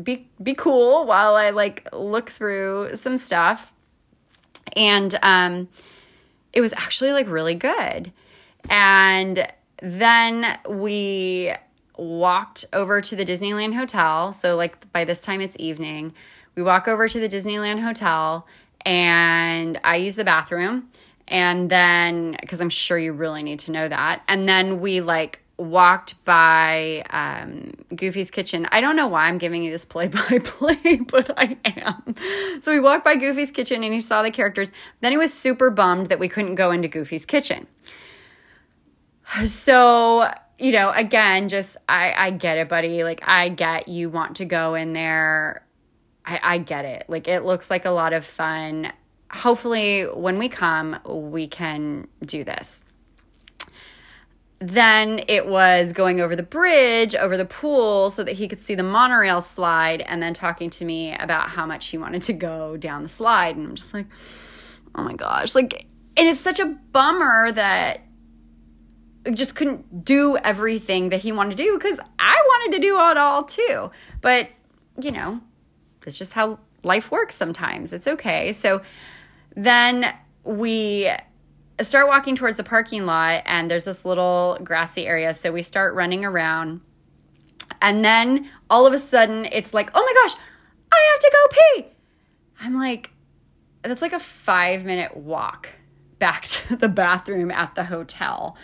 be 0.00 0.28
be 0.42 0.54
cool 0.54 1.06
while 1.06 1.34
I 1.34 1.50
like 1.50 1.88
look 1.92 2.30
through 2.30 2.96
some 2.96 3.18
stuff." 3.18 3.72
And 4.76 5.18
um 5.22 5.68
it 6.52 6.60
was 6.60 6.72
actually 6.72 7.12
like 7.12 7.28
really 7.28 7.54
good. 7.54 8.12
And 8.70 9.46
then 9.82 10.58
we 10.68 11.52
walked 11.96 12.64
over 12.72 13.00
to 13.00 13.16
the 13.16 13.24
Disneyland 13.24 13.74
Hotel. 13.74 14.32
So, 14.32 14.56
like, 14.56 14.90
by 14.92 15.04
this 15.04 15.20
time 15.20 15.40
it's 15.40 15.56
evening. 15.58 16.14
We 16.54 16.62
walk 16.62 16.88
over 16.88 17.08
to 17.08 17.20
the 17.20 17.28
Disneyland 17.28 17.80
Hotel 17.80 18.46
and 18.84 19.80
I 19.84 19.96
use 19.96 20.16
the 20.16 20.24
bathroom. 20.24 20.88
And 21.28 21.68
then, 21.68 22.36
because 22.40 22.60
I'm 22.60 22.70
sure 22.70 22.98
you 22.98 23.12
really 23.12 23.42
need 23.42 23.58
to 23.60 23.72
know 23.72 23.88
that. 23.88 24.22
And 24.28 24.48
then 24.48 24.80
we 24.80 25.00
like 25.00 25.40
walked 25.58 26.22
by 26.24 27.02
um, 27.10 27.72
Goofy's 27.94 28.30
Kitchen. 28.30 28.66
I 28.70 28.80
don't 28.80 28.94
know 28.94 29.08
why 29.08 29.26
I'm 29.26 29.38
giving 29.38 29.62
you 29.62 29.70
this 29.70 29.84
play 29.84 30.08
by 30.08 30.38
play, 30.44 31.00
but 31.08 31.30
I 31.36 31.56
am. 31.64 32.14
So 32.60 32.72
we 32.72 32.80
walked 32.80 33.04
by 33.04 33.16
Goofy's 33.16 33.50
Kitchen 33.50 33.82
and 33.82 33.92
he 33.92 34.00
saw 34.00 34.22
the 34.22 34.30
characters. 34.30 34.70
Then 35.00 35.12
he 35.12 35.18
was 35.18 35.32
super 35.32 35.70
bummed 35.70 36.06
that 36.06 36.18
we 36.18 36.28
couldn't 36.28 36.54
go 36.56 36.70
into 36.70 36.88
Goofy's 36.88 37.24
Kitchen. 37.24 37.66
So 39.46 40.30
you 40.58 40.72
know, 40.72 40.90
again, 40.90 41.48
just 41.48 41.76
I 41.88 42.14
I 42.16 42.30
get 42.30 42.58
it, 42.58 42.68
buddy. 42.68 43.04
Like 43.04 43.22
I 43.26 43.48
get 43.48 43.88
you 43.88 44.08
want 44.08 44.36
to 44.36 44.44
go 44.44 44.74
in 44.74 44.92
there. 44.92 45.64
I 46.24 46.40
I 46.42 46.58
get 46.58 46.84
it. 46.84 47.04
Like 47.08 47.28
it 47.28 47.44
looks 47.44 47.70
like 47.70 47.84
a 47.84 47.90
lot 47.90 48.12
of 48.12 48.24
fun. 48.24 48.92
Hopefully 49.30 50.04
when 50.04 50.38
we 50.38 50.48
come, 50.48 50.98
we 51.04 51.46
can 51.46 52.08
do 52.24 52.44
this. 52.44 52.82
Then 54.58 55.20
it 55.28 55.46
was 55.46 55.92
going 55.92 56.22
over 56.22 56.34
the 56.34 56.42
bridge, 56.42 57.14
over 57.14 57.36
the 57.36 57.44
pool, 57.44 58.10
so 58.10 58.24
that 58.24 58.32
he 58.32 58.48
could 58.48 58.58
see 58.58 58.74
the 58.74 58.82
monorail 58.82 59.42
slide, 59.42 60.00
and 60.00 60.22
then 60.22 60.32
talking 60.32 60.70
to 60.70 60.84
me 60.86 61.14
about 61.14 61.50
how 61.50 61.66
much 61.66 61.88
he 61.88 61.98
wanted 61.98 62.22
to 62.22 62.32
go 62.32 62.78
down 62.78 63.02
the 63.02 63.08
slide. 63.10 63.56
And 63.56 63.68
I'm 63.68 63.74
just 63.74 63.92
like, 63.92 64.06
oh 64.94 65.02
my 65.02 65.12
gosh. 65.12 65.54
Like, 65.54 65.86
and 66.16 66.26
it's 66.26 66.40
such 66.40 66.58
a 66.58 66.66
bummer 66.66 67.52
that 67.52 68.00
just 69.32 69.54
couldn't 69.54 70.04
do 70.04 70.36
everything 70.36 71.10
that 71.10 71.20
he 71.20 71.32
wanted 71.32 71.56
to 71.56 71.62
do 71.62 71.78
because 71.78 71.98
I 72.18 72.34
wanted 72.46 72.76
to 72.76 72.82
do 72.82 72.96
it 72.96 73.16
all 73.16 73.44
too. 73.44 73.90
But, 74.20 74.50
you 75.00 75.10
know, 75.10 75.40
it's 76.06 76.18
just 76.18 76.32
how 76.32 76.58
life 76.82 77.10
works 77.10 77.34
sometimes. 77.34 77.92
It's 77.92 78.06
okay. 78.06 78.52
So 78.52 78.82
then 79.54 80.14
we 80.44 81.10
start 81.80 82.08
walking 82.08 82.36
towards 82.36 82.56
the 82.56 82.64
parking 82.64 83.06
lot, 83.06 83.42
and 83.46 83.70
there's 83.70 83.84
this 83.84 84.04
little 84.04 84.58
grassy 84.62 85.06
area. 85.06 85.34
So 85.34 85.52
we 85.52 85.62
start 85.62 85.94
running 85.94 86.24
around. 86.24 86.80
And 87.82 88.04
then 88.04 88.48
all 88.70 88.86
of 88.86 88.92
a 88.92 88.98
sudden, 88.98 89.46
it's 89.52 89.74
like, 89.74 89.90
oh 89.94 90.00
my 90.00 90.22
gosh, 90.22 90.40
I 90.92 91.10
have 91.12 91.20
to 91.20 91.30
go 91.32 91.82
pee. 91.82 91.96
I'm 92.60 92.74
like, 92.78 93.10
that's 93.82 94.02
like 94.02 94.12
a 94.12 94.20
five 94.20 94.84
minute 94.84 95.16
walk 95.16 95.70
back 96.18 96.42
to 96.44 96.76
the 96.76 96.88
bathroom 96.88 97.50
at 97.50 97.74
the 97.74 97.84
hotel 97.84 98.56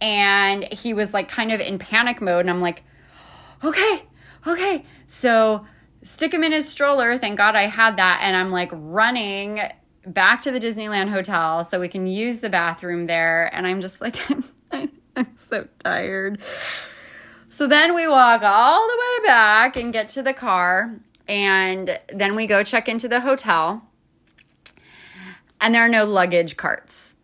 and 0.00 0.72
he 0.72 0.94
was 0.94 1.12
like 1.12 1.28
kind 1.28 1.52
of 1.52 1.60
in 1.60 1.78
panic 1.78 2.20
mode 2.20 2.40
and 2.40 2.50
i'm 2.50 2.60
like 2.60 2.82
okay 3.62 4.04
okay. 4.46 4.86
So 5.06 5.66
stick 6.02 6.32
him 6.32 6.44
in 6.44 6.52
his 6.52 6.68
stroller 6.68 7.18
thank 7.18 7.36
god 7.36 7.54
i 7.54 7.66
had 7.66 7.98
that 7.98 8.20
and 8.22 8.34
i'm 8.34 8.50
like 8.50 8.70
running 8.72 9.60
back 10.06 10.40
to 10.40 10.50
the 10.50 10.58
disneyland 10.58 11.10
hotel 11.10 11.62
so 11.62 11.78
we 11.78 11.88
can 11.88 12.06
use 12.06 12.40
the 12.40 12.48
bathroom 12.48 13.06
there 13.06 13.54
and 13.54 13.66
i'm 13.66 13.82
just 13.82 14.00
like 14.00 14.16
i'm, 14.72 14.90
so 15.36 15.66
tired. 15.80 16.40
So 17.50 17.66
then 17.66 17.94
we 17.94 18.06
walk 18.06 18.42
all 18.42 18.88
the 18.88 18.96
way 18.96 19.26
back 19.26 19.76
and 19.76 19.92
get 19.92 20.08
to 20.10 20.22
the 20.22 20.32
car 20.32 20.96
and 21.28 21.98
then 22.08 22.36
we 22.36 22.46
go 22.46 22.62
check 22.62 22.88
into 22.88 23.08
the 23.08 23.20
hotel 23.20 23.82
and 25.60 25.74
there 25.74 25.84
are 25.84 25.88
no 25.88 26.04
luggage 26.06 26.56
carts 26.56 27.16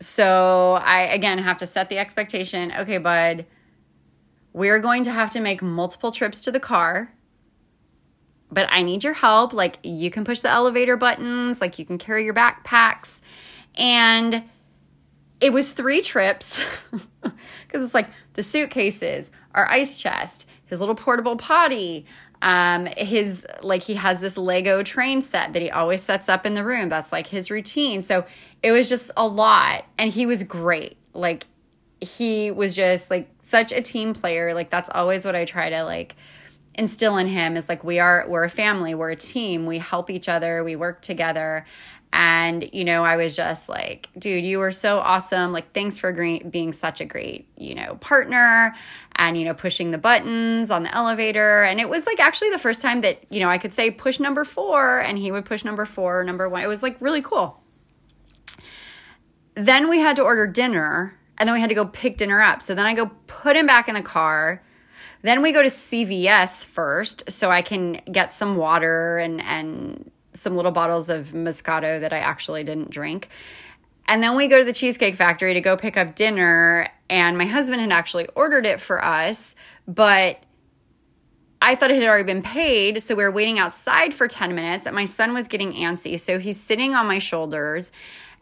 so 0.00 0.80
I 0.82 1.02
again 1.02 1.38
have 1.38 1.58
to 1.58 1.66
set 1.66 1.88
the 1.88 1.98
expectation. 1.98 2.72
Okay, 2.72 2.98
bud, 2.98 3.46
we're 4.52 4.80
going 4.80 5.04
to 5.04 5.12
have 5.12 5.30
to 5.30 5.40
make 5.40 5.62
multiple 5.62 6.10
trips 6.10 6.40
to 6.42 6.52
the 6.52 6.60
car. 6.60 7.12
But 8.50 8.66
I 8.72 8.82
need 8.82 9.04
your 9.04 9.12
help. 9.12 9.52
Like 9.52 9.78
you 9.84 10.10
can 10.10 10.24
push 10.24 10.40
the 10.40 10.50
elevator 10.50 10.96
buttons, 10.96 11.60
like 11.60 11.78
you 11.78 11.84
can 11.84 11.98
carry 11.98 12.24
your 12.24 12.34
backpacks. 12.34 13.20
And 13.76 14.44
it 15.40 15.52
was 15.52 15.72
three 15.72 16.00
trips 16.00 16.64
because 17.22 17.84
it's 17.84 17.94
like 17.94 18.08
the 18.34 18.42
suitcases, 18.42 19.30
our 19.54 19.68
ice 19.68 20.00
chest, 20.00 20.46
his 20.66 20.80
little 20.80 20.94
portable 20.94 21.36
potty, 21.36 22.06
um 22.42 22.86
his 22.96 23.46
like 23.62 23.82
he 23.82 23.94
has 23.94 24.20
this 24.20 24.36
lego 24.36 24.82
train 24.82 25.20
set 25.20 25.52
that 25.52 25.62
he 25.62 25.70
always 25.70 26.02
sets 26.02 26.28
up 26.28 26.46
in 26.46 26.54
the 26.54 26.64
room. 26.64 26.88
That's 26.88 27.12
like 27.12 27.26
his 27.26 27.50
routine. 27.50 28.02
So 28.02 28.24
it 28.62 28.72
was 28.72 28.88
just 28.88 29.10
a 29.16 29.26
lot. 29.26 29.84
And 29.98 30.10
he 30.10 30.26
was 30.26 30.42
great. 30.42 30.96
Like 31.12 31.46
he 32.00 32.50
was 32.50 32.74
just 32.74 33.10
like 33.10 33.28
such 33.42 33.72
a 33.72 33.82
team 33.82 34.14
player. 34.14 34.54
Like 34.54 34.70
that's 34.70 34.90
always 34.92 35.24
what 35.24 35.36
i 35.36 35.44
try 35.44 35.70
to 35.70 35.82
like 35.82 36.16
instill 36.74 37.18
in 37.18 37.26
him 37.26 37.56
is 37.56 37.68
like 37.68 37.84
we 37.84 37.98
are 37.98 38.24
we're 38.28 38.44
a 38.44 38.50
family. 38.50 38.94
We're 38.94 39.10
a 39.10 39.16
team. 39.16 39.66
We 39.66 39.78
help 39.78 40.08
each 40.08 40.28
other. 40.28 40.64
We 40.64 40.76
work 40.76 41.02
together 41.02 41.66
and, 42.12 42.68
you 42.72 42.84
know, 42.84 43.04
I 43.04 43.16
was 43.16 43.36
just 43.36 43.68
like, 43.68 44.08
dude, 44.18 44.44
you 44.44 44.58
were 44.58 44.72
so 44.72 44.98
awesome. 44.98 45.52
Like, 45.52 45.72
thanks 45.72 45.96
for 45.96 46.12
being 46.12 46.72
such 46.72 47.00
a 47.00 47.04
great, 47.04 47.48
you 47.56 47.74
know, 47.74 47.94
partner 47.96 48.74
and, 49.14 49.38
you 49.38 49.44
know, 49.44 49.54
pushing 49.54 49.92
the 49.92 49.98
buttons 49.98 50.72
on 50.72 50.82
the 50.82 50.94
elevator. 50.94 51.62
And 51.62 51.78
it 51.78 51.88
was 51.88 52.06
like 52.06 52.18
actually 52.18 52.50
the 52.50 52.58
first 52.58 52.80
time 52.80 53.02
that, 53.02 53.20
you 53.30 53.38
know, 53.38 53.48
I 53.48 53.58
could 53.58 53.72
say 53.72 53.92
push 53.92 54.18
number 54.18 54.44
four 54.44 54.98
and 54.98 55.18
he 55.18 55.30
would 55.30 55.44
push 55.44 55.64
number 55.64 55.86
four, 55.86 56.24
number 56.24 56.48
one. 56.48 56.62
It 56.62 56.66
was 56.66 56.82
like 56.82 56.96
really 57.00 57.22
cool. 57.22 57.62
Then 59.54 59.88
we 59.88 60.00
had 60.00 60.16
to 60.16 60.22
order 60.22 60.48
dinner 60.48 61.16
and 61.38 61.48
then 61.48 61.54
we 61.54 61.60
had 61.60 61.68
to 61.68 61.76
go 61.76 61.86
pick 61.86 62.16
dinner 62.16 62.42
up. 62.42 62.60
So 62.60 62.74
then 62.74 62.86
I 62.86 62.94
go 62.94 63.12
put 63.28 63.54
him 63.54 63.66
back 63.66 63.88
in 63.88 63.94
the 63.94 64.02
car. 64.02 64.64
Then 65.22 65.42
we 65.42 65.52
go 65.52 65.62
to 65.62 65.68
CVS 65.68 66.64
first 66.64 67.30
so 67.30 67.50
I 67.50 67.62
can 67.62 68.00
get 68.10 68.32
some 68.32 68.56
water 68.56 69.18
and, 69.18 69.40
and, 69.42 70.10
some 70.32 70.56
little 70.56 70.72
bottles 70.72 71.08
of 71.08 71.28
Moscato 71.28 72.00
that 72.00 72.12
I 72.12 72.18
actually 72.18 72.64
didn't 72.64 72.90
drink. 72.90 73.28
And 74.06 74.22
then 74.22 74.36
we 74.36 74.48
go 74.48 74.58
to 74.58 74.64
the 74.64 74.72
Cheesecake 74.72 75.14
Factory 75.14 75.54
to 75.54 75.60
go 75.60 75.76
pick 75.76 75.96
up 75.96 76.14
dinner. 76.14 76.88
And 77.08 77.38
my 77.38 77.46
husband 77.46 77.80
had 77.80 77.92
actually 77.92 78.26
ordered 78.34 78.66
it 78.66 78.80
for 78.80 79.04
us, 79.04 79.54
but 79.86 80.42
I 81.62 81.74
thought 81.74 81.90
it 81.90 82.00
had 82.00 82.08
already 82.08 82.24
been 82.24 82.42
paid. 82.42 83.02
So 83.02 83.14
we 83.14 83.22
were 83.22 83.30
waiting 83.30 83.58
outside 83.58 84.14
for 84.14 84.26
10 84.26 84.54
minutes. 84.54 84.86
And 84.86 84.96
my 84.96 85.04
son 85.04 85.34
was 85.34 85.46
getting 85.46 85.74
antsy. 85.74 86.18
So 86.18 86.38
he's 86.38 86.60
sitting 86.60 86.94
on 86.94 87.06
my 87.06 87.18
shoulders. 87.18 87.92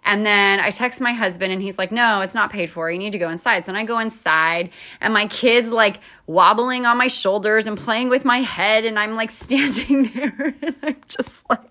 And 0.04 0.24
then 0.24 0.60
I 0.60 0.70
text 0.70 1.00
my 1.00 1.12
husband 1.12 1.52
and 1.52 1.60
he's 1.60 1.76
like, 1.76 1.92
no, 1.92 2.20
it's 2.20 2.34
not 2.34 2.50
paid 2.50 2.70
for. 2.70 2.90
You 2.90 2.98
need 2.98 3.12
to 3.12 3.18
go 3.18 3.28
inside. 3.28 3.66
So 3.66 3.72
then 3.72 3.80
I 3.80 3.84
go 3.84 3.98
inside 3.98 4.70
and 5.00 5.12
my 5.12 5.26
kid's 5.26 5.70
like 5.70 6.00
wobbling 6.26 6.86
on 6.86 6.96
my 6.96 7.08
shoulders 7.08 7.66
and 7.66 7.76
playing 7.76 8.08
with 8.08 8.24
my 8.24 8.38
head. 8.38 8.84
And 8.84 8.98
I'm 8.98 9.16
like 9.16 9.30
standing 9.32 10.04
there 10.04 10.54
and 10.62 10.76
I'm 10.82 10.96
just 11.08 11.42
like, 11.50 11.67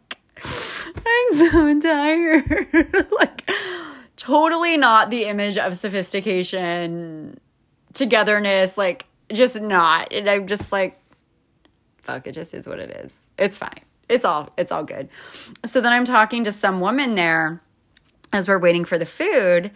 I'm 1.34 1.52
so 1.52 1.80
tired. 1.80 3.08
like, 3.12 3.50
totally 4.16 4.78
not 4.78 5.10
the 5.10 5.26
image 5.26 5.58
of 5.58 5.76
sophistication, 5.76 7.40
togetherness. 7.94 8.78
Like, 8.78 9.06
just 9.32 9.60
not. 9.62 10.12
And 10.12 10.30
I'm 10.30 10.48
just 10.48 10.72
like, 10.72 11.00
fuck, 12.02 12.28
it 12.28 12.34
just 12.34 12.54
is 12.54 12.68
what 12.68 12.80
it 12.80 12.92
is. 12.92 13.14
It's 13.38 13.58
fine. 13.58 13.82
It's 14.10 14.24
all 14.24 14.52
it's 14.58 14.72
all 14.72 14.84
good. 14.84 15.10
So 15.66 15.82
then 15.82 15.92
I'm 15.92 16.06
talking 16.06 16.46
to 16.46 16.52
some 16.52 16.80
woman 16.80 17.16
there 17.16 17.62
as 18.32 18.48
we're 18.48 18.60
waiting 18.60 18.86
for 18.86 18.98
the 18.98 19.06
food. 19.06 19.72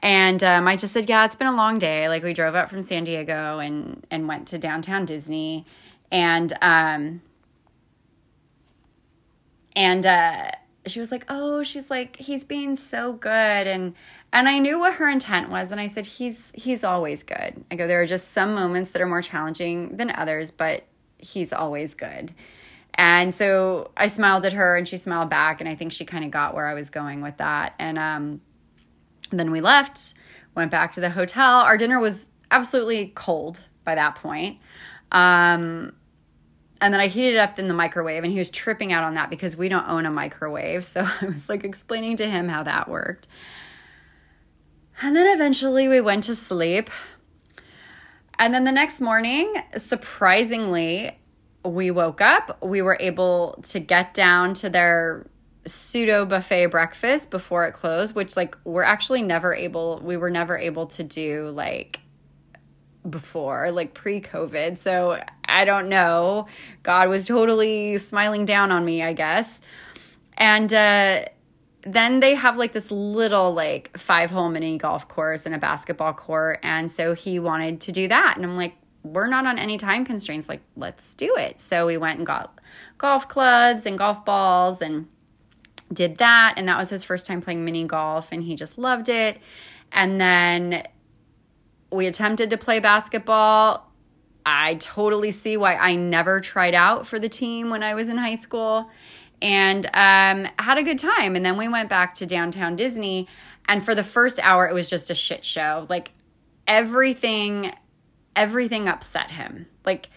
And 0.00 0.42
um, 0.44 0.68
I 0.68 0.76
just 0.76 0.92
said, 0.92 1.08
yeah, 1.08 1.24
it's 1.24 1.34
been 1.34 1.48
a 1.48 1.56
long 1.56 1.80
day. 1.80 2.08
Like 2.08 2.22
we 2.22 2.32
drove 2.32 2.54
up 2.54 2.70
from 2.70 2.82
San 2.82 3.02
Diego 3.02 3.58
and 3.58 4.06
and 4.10 4.28
went 4.28 4.46
to 4.48 4.58
downtown 4.58 5.04
Disney, 5.04 5.66
and 6.12 6.56
um, 6.62 7.20
and 9.74 10.06
uh, 10.06 10.50
she 10.90 11.00
was 11.00 11.10
like, 11.10 11.24
oh, 11.28 11.62
she's 11.62 11.90
like, 11.90 12.16
he's 12.16 12.44
being 12.44 12.76
so 12.76 13.12
good, 13.12 13.30
and 13.66 13.94
and 14.32 14.48
I 14.48 14.58
knew 14.58 14.78
what 14.78 14.94
her 14.94 15.08
intent 15.08 15.50
was, 15.50 15.70
and 15.70 15.80
I 15.80 15.86
said, 15.86 16.06
he's 16.06 16.52
he's 16.54 16.84
always 16.84 17.22
good. 17.22 17.64
I 17.70 17.76
go, 17.76 17.86
there 17.86 18.02
are 18.02 18.06
just 18.06 18.32
some 18.32 18.54
moments 18.54 18.90
that 18.90 19.02
are 19.02 19.06
more 19.06 19.22
challenging 19.22 19.96
than 19.96 20.10
others, 20.10 20.50
but 20.50 20.84
he's 21.18 21.52
always 21.52 21.94
good. 21.94 22.32
And 22.94 23.32
so 23.32 23.92
I 23.96 24.08
smiled 24.08 24.44
at 24.44 24.52
her 24.54 24.76
and 24.76 24.86
she 24.86 24.96
smiled 24.96 25.30
back. 25.30 25.60
And 25.60 25.68
I 25.68 25.76
think 25.76 25.92
she 25.92 26.04
kind 26.04 26.24
of 26.24 26.32
got 26.32 26.54
where 26.54 26.66
I 26.66 26.74
was 26.74 26.90
going 26.90 27.20
with 27.22 27.36
that. 27.36 27.74
And 27.78 27.96
um, 27.96 28.40
then 29.30 29.52
we 29.52 29.60
left, 29.60 30.14
went 30.56 30.72
back 30.72 30.92
to 30.92 31.00
the 31.00 31.10
hotel. 31.10 31.58
Our 31.58 31.76
dinner 31.76 32.00
was 32.00 32.28
absolutely 32.50 33.12
cold 33.14 33.62
by 33.84 33.94
that 33.94 34.16
point. 34.16 34.58
Um, 35.12 35.92
and 36.80 36.94
then 36.94 37.00
I 37.00 37.08
heated 37.08 37.34
it 37.34 37.38
up 37.38 37.58
in 37.58 37.68
the 37.68 37.74
microwave, 37.74 38.24
and 38.24 38.32
he 38.32 38.38
was 38.38 38.50
tripping 38.50 38.92
out 38.92 39.04
on 39.04 39.14
that 39.14 39.30
because 39.30 39.56
we 39.56 39.68
don't 39.68 39.88
own 39.88 40.06
a 40.06 40.10
microwave. 40.10 40.84
So 40.84 41.00
I 41.20 41.26
was 41.26 41.48
like 41.48 41.64
explaining 41.64 42.16
to 42.18 42.28
him 42.28 42.48
how 42.48 42.62
that 42.62 42.88
worked. 42.88 43.26
And 45.00 45.14
then 45.14 45.26
eventually 45.28 45.88
we 45.88 46.00
went 46.00 46.24
to 46.24 46.34
sleep. 46.34 46.90
And 48.38 48.54
then 48.54 48.64
the 48.64 48.72
next 48.72 49.00
morning, 49.00 49.52
surprisingly, 49.76 51.12
we 51.64 51.90
woke 51.90 52.20
up. 52.20 52.62
We 52.62 52.82
were 52.82 52.96
able 53.00 53.58
to 53.64 53.80
get 53.80 54.14
down 54.14 54.54
to 54.54 54.70
their 54.70 55.26
pseudo 55.66 56.24
buffet 56.24 56.66
breakfast 56.66 57.30
before 57.30 57.66
it 57.66 57.72
closed, 57.72 58.14
which, 58.14 58.36
like, 58.36 58.56
we're 58.64 58.82
actually 58.82 59.22
never 59.22 59.54
able, 59.54 60.00
we 60.04 60.16
were 60.16 60.30
never 60.30 60.56
able 60.56 60.86
to 60.86 61.02
do, 61.02 61.50
like, 61.50 62.00
before, 63.08 63.70
like 63.70 63.94
pre 63.94 64.20
COVID. 64.20 64.76
So 64.76 65.20
I 65.48 65.64
don't 65.64 65.88
know. 65.88 66.46
God 66.82 67.08
was 67.08 67.26
totally 67.26 67.98
smiling 67.98 68.44
down 68.44 68.70
on 68.70 68.84
me, 68.84 69.02
I 69.02 69.12
guess. 69.12 69.60
And, 70.36 70.72
uh, 70.72 71.24
then 71.82 72.20
they 72.20 72.34
have 72.34 72.56
like 72.58 72.72
this 72.72 72.90
little 72.90 73.54
like 73.54 73.96
five 73.96 74.30
hole 74.30 74.50
mini 74.50 74.76
golf 74.76 75.08
course 75.08 75.46
and 75.46 75.54
a 75.54 75.58
basketball 75.58 76.12
court 76.12 76.58
and 76.62 76.90
so 76.90 77.14
he 77.14 77.38
wanted 77.38 77.80
to 77.80 77.92
do 77.92 78.08
that 78.08 78.34
and 78.36 78.44
i'm 78.44 78.56
like 78.56 78.74
we're 79.02 79.26
not 79.26 79.46
on 79.46 79.58
any 79.58 79.78
time 79.78 80.04
constraints. 80.04 80.48
Like, 80.48 80.60
let's 80.76 81.14
do 81.14 81.36
it. 81.36 81.60
So 81.60 81.86
we 81.86 81.96
went 81.96 82.18
and 82.18 82.26
got 82.26 82.58
golf 82.98 83.28
clubs 83.28 83.86
and 83.86 83.98
golf 83.98 84.24
balls 84.24 84.82
and 84.82 85.08
did 85.92 86.18
that. 86.18 86.54
And 86.56 86.68
that 86.68 86.78
was 86.78 86.90
his 86.90 87.04
first 87.04 87.26
time 87.26 87.40
playing 87.40 87.64
mini 87.64 87.84
golf, 87.84 88.28
and 88.32 88.42
he 88.42 88.54
just 88.54 88.78
loved 88.78 89.08
it. 89.08 89.38
And 89.92 90.20
then 90.20 90.82
we 91.90 92.06
attempted 92.06 92.50
to 92.50 92.58
play 92.58 92.80
basketball. 92.80 93.87
I 94.50 94.74
totally 94.76 95.30
see 95.30 95.56
why 95.56 95.76
I 95.76 95.94
never 95.94 96.40
tried 96.40 96.74
out 96.74 97.06
for 97.06 97.18
the 97.18 97.28
team 97.28 97.68
when 97.70 97.82
I 97.82 97.94
was 97.94 98.08
in 98.08 98.16
high 98.16 98.36
school 98.36 98.90
and 99.42 99.84
um, 99.92 100.48
had 100.58 100.78
a 100.78 100.82
good 100.82 100.98
time. 100.98 101.36
And 101.36 101.44
then 101.44 101.56
we 101.58 101.68
went 101.68 101.88
back 101.88 102.14
to 102.14 102.26
downtown 102.26 102.74
Disney. 102.74 103.28
And 103.68 103.84
for 103.84 103.94
the 103.94 104.02
first 104.02 104.40
hour, 104.42 104.66
it 104.66 104.72
was 104.72 104.88
just 104.88 105.10
a 105.10 105.14
shit 105.14 105.44
show. 105.44 105.86
Like 105.88 106.12
everything 106.66 107.72
everything 108.38 108.88
upset 108.88 109.32
him. 109.32 109.66
Like, 109.84 110.08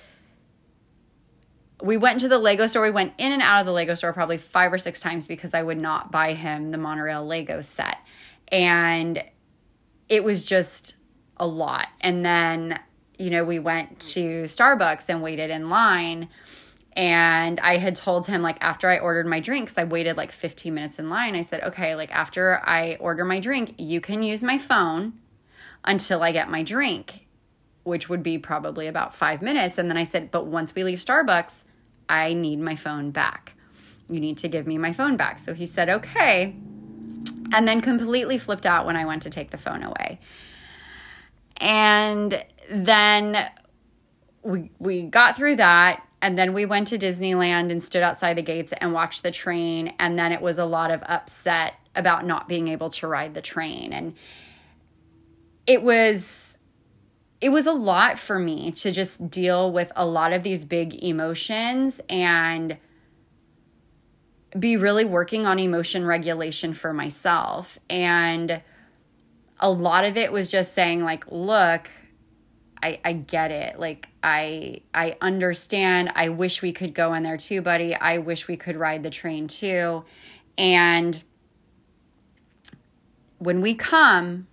we 1.81 1.97
went 1.97 2.13
into 2.13 2.27
the 2.27 2.37
Lego 2.37 2.67
store. 2.67 2.83
We 2.83 2.91
went 2.91 3.13
in 3.17 3.31
and 3.31 3.41
out 3.41 3.61
of 3.61 3.65
the 3.65 3.71
Lego 3.71 3.95
store 3.95 4.13
probably 4.13 4.37
five 4.37 4.71
or 4.71 4.77
six 4.77 4.99
times 4.99 5.27
because 5.27 5.55
I 5.55 5.63
would 5.63 5.79
not 5.79 6.11
buy 6.11 6.33
him 6.33 6.69
the 6.69 6.77
monorail 6.77 7.25
Lego 7.25 7.61
set. 7.61 7.97
And 8.49 9.23
it 10.07 10.23
was 10.23 10.43
just 10.43 10.95
a 11.37 11.47
lot. 11.47 11.87
And 11.99 12.23
then, 12.23 12.79
you 13.21 13.29
know, 13.29 13.43
we 13.43 13.59
went 13.59 13.99
to 13.99 14.43
Starbucks 14.43 15.09
and 15.09 15.21
waited 15.21 15.49
in 15.49 15.69
line. 15.69 16.29
And 16.93 17.59
I 17.61 17.77
had 17.77 17.95
told 17.95 18.27
him, 18.27 18.41
like, 18.41 18.57
after 18.59 18.89
I 18.89 18.99
ordered 18.99 19.25
my 19.25 19.39
drinks, 19.39 19.77
I 19.77 19.85
waited 19.85 20.17
like 20.17 20.31
15 20.31 20.73
minutes 20.73 20.99
in 20.99 21.09
line. 21.09 21.35
I 21.35 21.41
said, 21.41 21.63
okay, 21.63 21.95
like, 21.95 22.13
after 22.13 22.61
I 22.65 22.97
order 22.99 23.23
my 23.23 23.39
drink, 23.39 23.75
you 23.77 24.01
can 24.01 24.23
use 24.23 24.43
my 24.43 24.57
phone 24.57 25.13
until 25.85 26.21
I 26.21 26.31
get 26.31 26.49
my 26.49 26.63
drink 26.63 27.27
which 27.83 28.09
would 28.09 28.21
be 28.21 28.37
probably 28.37 28.87
about 28.87 29.15
five 29.15 29.41
minutes. 29.41 29.77
And 29.77 29.89
then 29.89 29.97
I 29.97 30.03
said, 30.03 30.31
But 30.31 30.45
once 30.45 30.75
we 30.75 30.83
leave 30.83 30.99
Starbucks, 30.99 31.63
I 32.09 32.33
need 32.33 32.59
my 32.59 32.75
phone 32.75 33.11
back. 33.11 33.55
You 34.09 34.19
need 34.19 34.37
to 34.39 34.47
give 34.47 34.67
me 34.67 34.77
my 34.77 34.93
phone 34.93 35.17
back. 35.17 35.39
So 35.39 35.53
he 35.53 35.65
said, 35.65 35.89
Okay. 35.89 36.55
And 37.53 37.67
then 37.67 37.81
completely 37.81 38.37
flipped 38.37 38.65
out 38.65 38.85
when 38.85 38.95
I 38.95 39.05
went 39.05 39.23
to 39.23 39.29
take 39.29 39.51
the 39.51 39.57
phone 39.57 39.83
away. 39.83 40.19
And 41.57 42.43
then 42.69 43.37
we, 44.43 44.71
we 44.79 45.03
got 45.03 45.35
through 45.35 45.57
that. 45.57 46.03
And 46.23 46.37
then 46.37 46.53
we 46.53 46.65
went 46.65 46.87
to 46.87 46.99
Disneyland 46.99 47.71
and 47.71 47.81
stood 47.81 48.03
outside 48.03 48.37
the 48.37 48.43
gates 48.43 48.71
and 48.79 48.93
watched 48.93 49.23
the 49.23 49.31
train. 49.31 49.93
And 49.97 50.19
then 50.19 50.31
it 50.31 50.41
was 50.41 50.59
a 50.59 50.65
lot 50.65 50.91
of 50.91 51.01
upset 51.03 51.73
about 51.95 52.25
not 52.25 52.47
being 52.47 52.67
able 52.67 52.89
to 52.89 53.07
ride 53.07 53.33
the 53.33 53.41
train. 53.41 53.91
And 53.91 54.13
it 55.65 55.81
was 55.81 56.57
it 57.39 57.49
was 57.49 57.65
a 57.65 57.71
lot 57.71 58.19
for 58.19 58.37
me 58.37 58.71
to 58.71 58.91
just 58.91 59.31
deal 59.31 59.71
with 59.71 59.91
a 59.95 60.05
lot 60.05 60.31
of 60.31 60.43
these 60.43 60.63
big 60.63 61.03
emotions 61.03 61.99
and 62.07 62.77
be 64.57 64.77
really 64.77 65.05
working 65.05 65.47
on 65.47 65.57
emotion 65.57 66.05
regulation 66.05 66.73
for 66.73 66.93
myself. 66.93 67.79
And 67.89 68.61
a 69.59 69.71
lot 69.71 70.05
of 70.05 70.17
it 70.17 70.31
was 70.31 70.51
just 70.51 70.75
saying, 70.75 71.03
like, 71.03 71.25
look, 71.31 71.89
I, 72.83 72.99
I 73.03 73.13
get 73.13 73.51
it. 73.51 73.79
Like 73.79 74.07
I 74.23 74.81
I 74.93 75.17
understand. 75.21 76.11
I 76.15 76.29
wish 76.29 76.61
we 76.61 76.71
could 76.71 76.93
go 76.93 77.13
in 77.13 77.23
there 77.23 77.37
too, 77.37 77.61
buddy. 77.61 77.95
I 77.95 78.17
wish 78.17 78.47
we 78.47 78.57
could 78.57 78.75
ride 78.75 79.03
the 79.03 79.09
train 79.09 79.47
too. 79.47 80.03
And 80.57 81.21
when 83.37 83.61
we 83.61 83.73
come, 83.73 84.47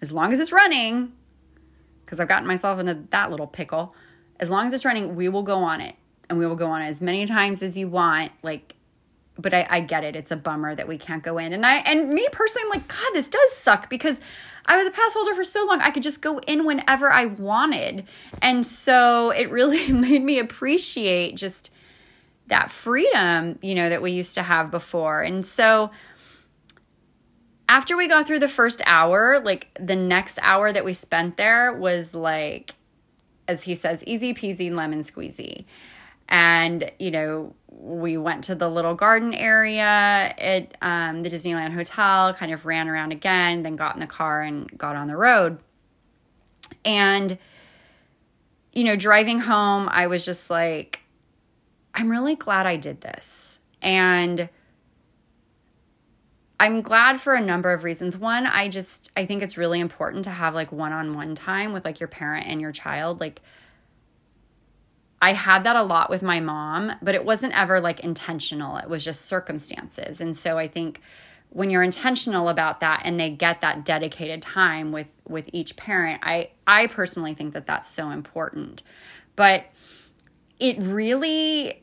as 0.00 0.12
long 0.12 0.32
as 0.32 0.40
it's 0.40 0.52
running, 0.52 1.12
because 2.10 2.18
I've 2.18 2.28
gotten 2.28 2.48
myself 2.48 2.80
into 2.80 3.04
that 3.10 3.30
little 3.30 3.46
pickle. 3.46 3.94
As 4.40 4.50
long 4.50 4.66
as 4.66 4.72
it's 4.72 4.84
running, 4.84 5.14
we 5.14 5.28
will 5.28 5.44
go 5.44 5.58
on 5.58 5.80
it 5.80 5.94
and 6.28 6.40
we 6.40 6.46
will 6.46 6.56
go 6.56 6.66
on 6.66 6.82
it 6.82 6.86
as 6.86 7.00
many 7.00 7.24
times 7.24 7.62
as 7.62 7.78
you 7.78 7.86
want. 7.86 8.32
Like, 8.42 8.74
but 9.38 9.54
I, 9.54 9.64
I 9.70 9.80
get 9.80 10.02
it. 10.02 10.16
It's 10.16 10.32
a 10.32 10.36
bummer 10.36 10.74
that 10.74 10.88
we 10.88 10.98
can't 10.98 11.22
go 11.22 11.38
in. 11.38 11.52
And 11.52 11.64
I, 11.64 11.76
and 11.76 12.10
me 12.10 12.26
personally, 12.32 12.64
I'm 12.64 12.80
like, 12.80 12.88
God, 12.88 13.10
this 13.12 13.28
does 13.28 13.52
suck 13.52 13.88
because 13.88 14.18
I 14.70 14.76
was 14.76 14.86
a 14.86 14.92
pass 14.92 15.14
holder 15.14 15.34
for 15.34 15.42
so 15.42 15.66
long. 15.66 15.80
I 15.80 15.90
could 15.90 16.04
just 16.04 16.22
go 16.22 16.38
in 16.38 16.64
whenever 16.64 17.10
I 17.10 17.26
wanted. 17.26 18.06
And 18.40 18.64
so 18.64 19.30
it 19.30 19.50
really 19.50 19.90
made 19.92 20.22
me 20.22 20.38
appreciate 20.38 21.34
just 21.34 21.72
that 22.46 22.70
freedom, 22.70 23.58
you 23.62 23.74
know, 23.74 23.88
that 23.88 24.00
we 24.00 24.12
used 24.12 24.34
to 24.34 24.44
have 24.44 24.70
before. 24.70 25.22
And 25.22 25.44
so, 25.44 25.90
after 27.68 27.96
we 27.96 28.06
got 28.06 28.28
through 28.28 28.38
the 28.38 28.48
first 28.48 28.80
hour, 28.86 29.40
like 29.40 29.76
the 29.80 29.96
next 29.96 30.38
hour 30.40 30.72
that 30.72 30.84
we 30.84 30.92
spent 30.92 31.36
there 31.36 31.72
was 31.72 32.14
like, 32.14 32.70
as 33.48 33.64
he 33.64 33.74
says, 33.74 34.04
easy 34.06 34.32
peasy 34.32 34.72
lemon 34.72 35.00
squeezy. 35.00 35.64
And, 36.30 36.90
you 36.98 37.10
know, 37.10 37.54
we 37.68 38.16
went 38.16 38.44
to 38.44 38.54
the 38.54 38.68
little 38.68 38.94
garden 38.94 39.34
area 39.34 39.82
at 39.82 40.76
um, 40.80 41.22
the 41.22 41.28
Disneyland 41.28 41.74
Hotel, 41.74 42.34
kind 42.34 42.52
of 42.52 42.64
ran 42.64 42.88
around 42.88 43.12
again, 43.12 43.62
then 43.62 43.76
got 43.76 43.94
in 43.94 44.00
the 44.00 44.06
car 44.06 44.42
and 44.42 44.70
got 44.78 44.96
on 44.96 45.08
the 45.08 45.16
road. 45.16 45.58
And, 46.84 47.36
you 48.72 48.84
know, 48.84 48.96
driving 48.96 49.40
home, 49.40 49.88
I 49.90 50.06
was 50.06 50.24
just 50.24 50.50
like, 50.50 51.00
I'm 51.94 52.10
really 52.10 52.36
glad 52.36 52.66
I 52.66 52.76
did 52.76 53.00
this. 53.00 53.58
And, 53.82 54.48
I'm 56.60 56.82
glad 56.82 57.18
for 57.18 57.32
a 57.32 57.40
number 57.40 57.72
of 57.72 57.84
reasons. 57.84 58.18
One, 58.18 58.44
I 58.44 58.68
just 58.68 59.10
I 59.16 59.24
think 59.24 59.42
it's 59.42 59.56
really 59.56 59.80
important 59.80 60.24
to 60.24 60.30
have 60.30 60.54
like 60.54 60.70
one-on-one 60.70 61.34
time 61.34 61.72
with 61.72 61.86
like 61.86 62.00
your 62.00 62.08
parent 62.08 62.46
and 62.46 62.60
your 62.60 62.70
child. 62.70 63.18
Like 63.18 63.40
I 65.22 65.32
had 65.32 65.64
that 65.64 65.76
a 65.76 65.82
lot 65.82 66.08
with 66.08 66.22
my 66.22 66.40
mom, 66.40 66.92
but 67.02 67.14
it 67.14 67.24
wasn't 67.24 67.58
ever 67.58 67.80
like 67.80 68.00
intentional. 68.00 68.76
It 68.76 68.88
was 68.88 69.04
just 69.04 69.22
circumstances. 69.22 70.20
And 70.20 70.34
so 70.34 70.56
I 70.56 70.66
think 70.66 71.00
when 71.50 71.68
you're 71.68 71.82
intentional 71.82 72.48
about 72.48 72.80
that 72.80 73.02
and 73.04 73.18
they 73.18 73.30
get 73.30 73.60
that 73.60 73.84
dedicated 73.84 74.40
time 74.40 74.92
with 74.92 75.08
with 75.28 75.50
each 75.52 75.76
parent, 75.76 76.20
I 76.22 76.50
I 76.66 76.86
personally 76.86 77.34
think 77.34 77.52
that 77.54 77.66
that's 77.66 77.88
so 77.88 78.10
important. 78.10 78.82
But 79.36 79.66
it 80.58 80.78
really 80.80 81.82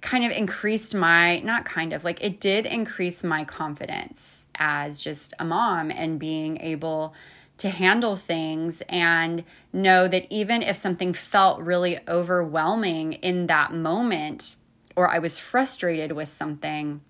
kind 0.00 0.24
of 0.24 0.32
increased 0.32 0.94
my 0.94 1.40
not 1.40 1.64
kind 1.64 1.92
of 1.92 2.04
like 2.04 2.22
it 2.22 2.40
did 2.40 2.66
increase 2.66 3.22
my 3.22 3.44
confidence 3.44 4.46
as 4.56 5.00
just 5.00 5.34
a 5.38 5.44
mom 5.44 5.90
and 5.90 6.18
being 6.18 6.58
able 6.60 7.14
to 7.60 7.68
handle 7.68 8.16
things 8.16 8.82
and 8.88 9.44
know 9.70 10.08
that 10.08 10.26
even 10.30 10.62
if 10.62 10.76
something 10.76 11.12
felt 11.12 11.60
really 11.60 11.98
overwhelming 12.08 13.12
in 13.14 13.46
that 13.48 13.72
moment 13.72 14.56
or 14.96 15.10
I 15.10 15.18
was 15.18 15.38
frustrated 15.38 16.12
with 16.12 16.28
something, 16.28 17.02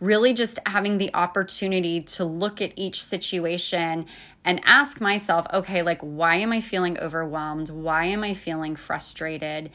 really 0.00 0.34
just 0.34 0.58
having 0.66 0.98
the 0.98 1.10
opportunity 1.14 2.02
to 2.02 2.26
look 2.26 2.60
at 2.60 2.72
each 2.76 3.02
situation 3.02 4.04
and 4.44 4.60
ask 4.64 5.00
myself, 5.00 5.46
okay, 5.50 5.80
like, 5.80 6.00
why 6.02 6.36
am 6.36 6.52
I 6.52 6.60
feeling 6.60 6.98
overwhelmed? 6.98 7.70
Why 7.70 8.04
am 8.06 8.22
I 8.22 8.34
feeling 8.34 8.76
frustrated? 8.76 9.70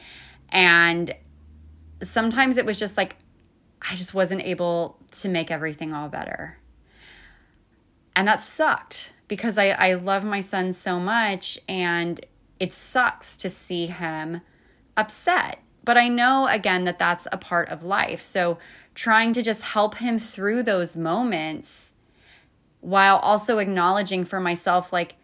And 0.50 1.12
sometimes 2.00 2.58
it 2.58 2.64
was 2.64 2.78
just 2.78 2.96
like, 2.96 3.16
I 3.82 3.96
just 3.96 4.14
wasn't 4.14 4.42
able 4.42 4.98
to 5.12 5.28
make 5.28 5.50
everything 5.50 5.92
all 5.92 6.08
better. 6.08 6.58
And 8.14 8.28
that 8.28 8.38
sucked 8.38 9.14
because 9.28 9.58
I, 9.58 9.68
I 9.68 9.94
love 9.94 10.24
my 10.24 10.40
son 10.40 10.72
so 10.72 10.98
much 10.98 11.58
and 11.68 12.24
it 12.58 12.72
sucks 12.72 13.36
to 13.38 13.48
see 13.48 13.86
him 13.86 14.40
upset. 14.96 15.60
But 15.84 15.96
I 15.96 16.08
know 16.08 16.46
again 16.48 16.84
that 16.84 16.98
that's 16.98 17.28
a 17.30 17.38
part 17.38 17.68
of 17.68 17.84
life. 17.84 18.20
So 18.20 18.58
trying 18.94 19.32
to 19.34 19.42
just 19.42 19.62
help 19.62 19.96
him 19.96 20.18
through 20.18 20.64
those 20.64 20.96
moments 20.96 21.92
while 22.80 23.16
also 23.18 23.58
acknowledging 23.58 24.24
for 24.24 24.40
myself, 24.40 24.92
like, 24.92 25.16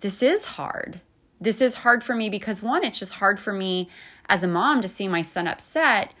this 0.00 0.22
is 0.22 0.44
hard. 0.44 1.00
This 1.40 1.60
is 1.60 1.76
hard 1.76 2.04
for 2.04 2.14
me 2.14 2.28
because 2.28 2.62
one, 2.62 2.84
it's 2.84 2.98
just 2.98 3.14
hard 3.14 3.40
for 3.40 3.52
me 3.52 3.88
as 4.28 4.42
a 4.42 4.48
mom 4.48 4.80
to 4.80 4.88
see 4.88 5.08
my 5.08 5.22
son 5.22 5.46
upset. 5.46 6.12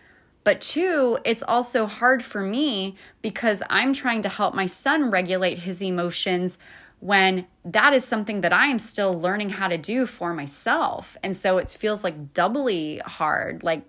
But 0.44 0.60
two, 0.60 1.18
it's 1.24 1.42
also 1.42 1.86
hard 1.86 2.22
for 2.22 2.42
me 2.42 2.96
because 3.20 3.62
I'm 3.70 3.92
trying 3.92 4.22
to 4.22 4.28
help 4.28 4.54
my 4.54 4.66
son 4.66 5.10
regulate 5.10 5.58
his 5.58 5.82
emotions 5.82 6.58
when 7.02 7.44
that 7.64 7.92
is 7.92 8.04
something 8.04 8.42
that 8.42 8.52
I 8.52 8.68
am 8.68 8.78
still 8.78 9.20
learning 9.20 9.50
how 9.50 9.66
to 9.66 9.76
do 9.76 10.06
for 10.06 10.32
myself. 10.32 11.16
And 11.24 11.36
so 11.36 11.58
it 11.58 11.68
feels 11.68 12.04
like 12.04 12.32
doubly 12.32 12.98
hard, 12.98 13.64
like 13.64 13.82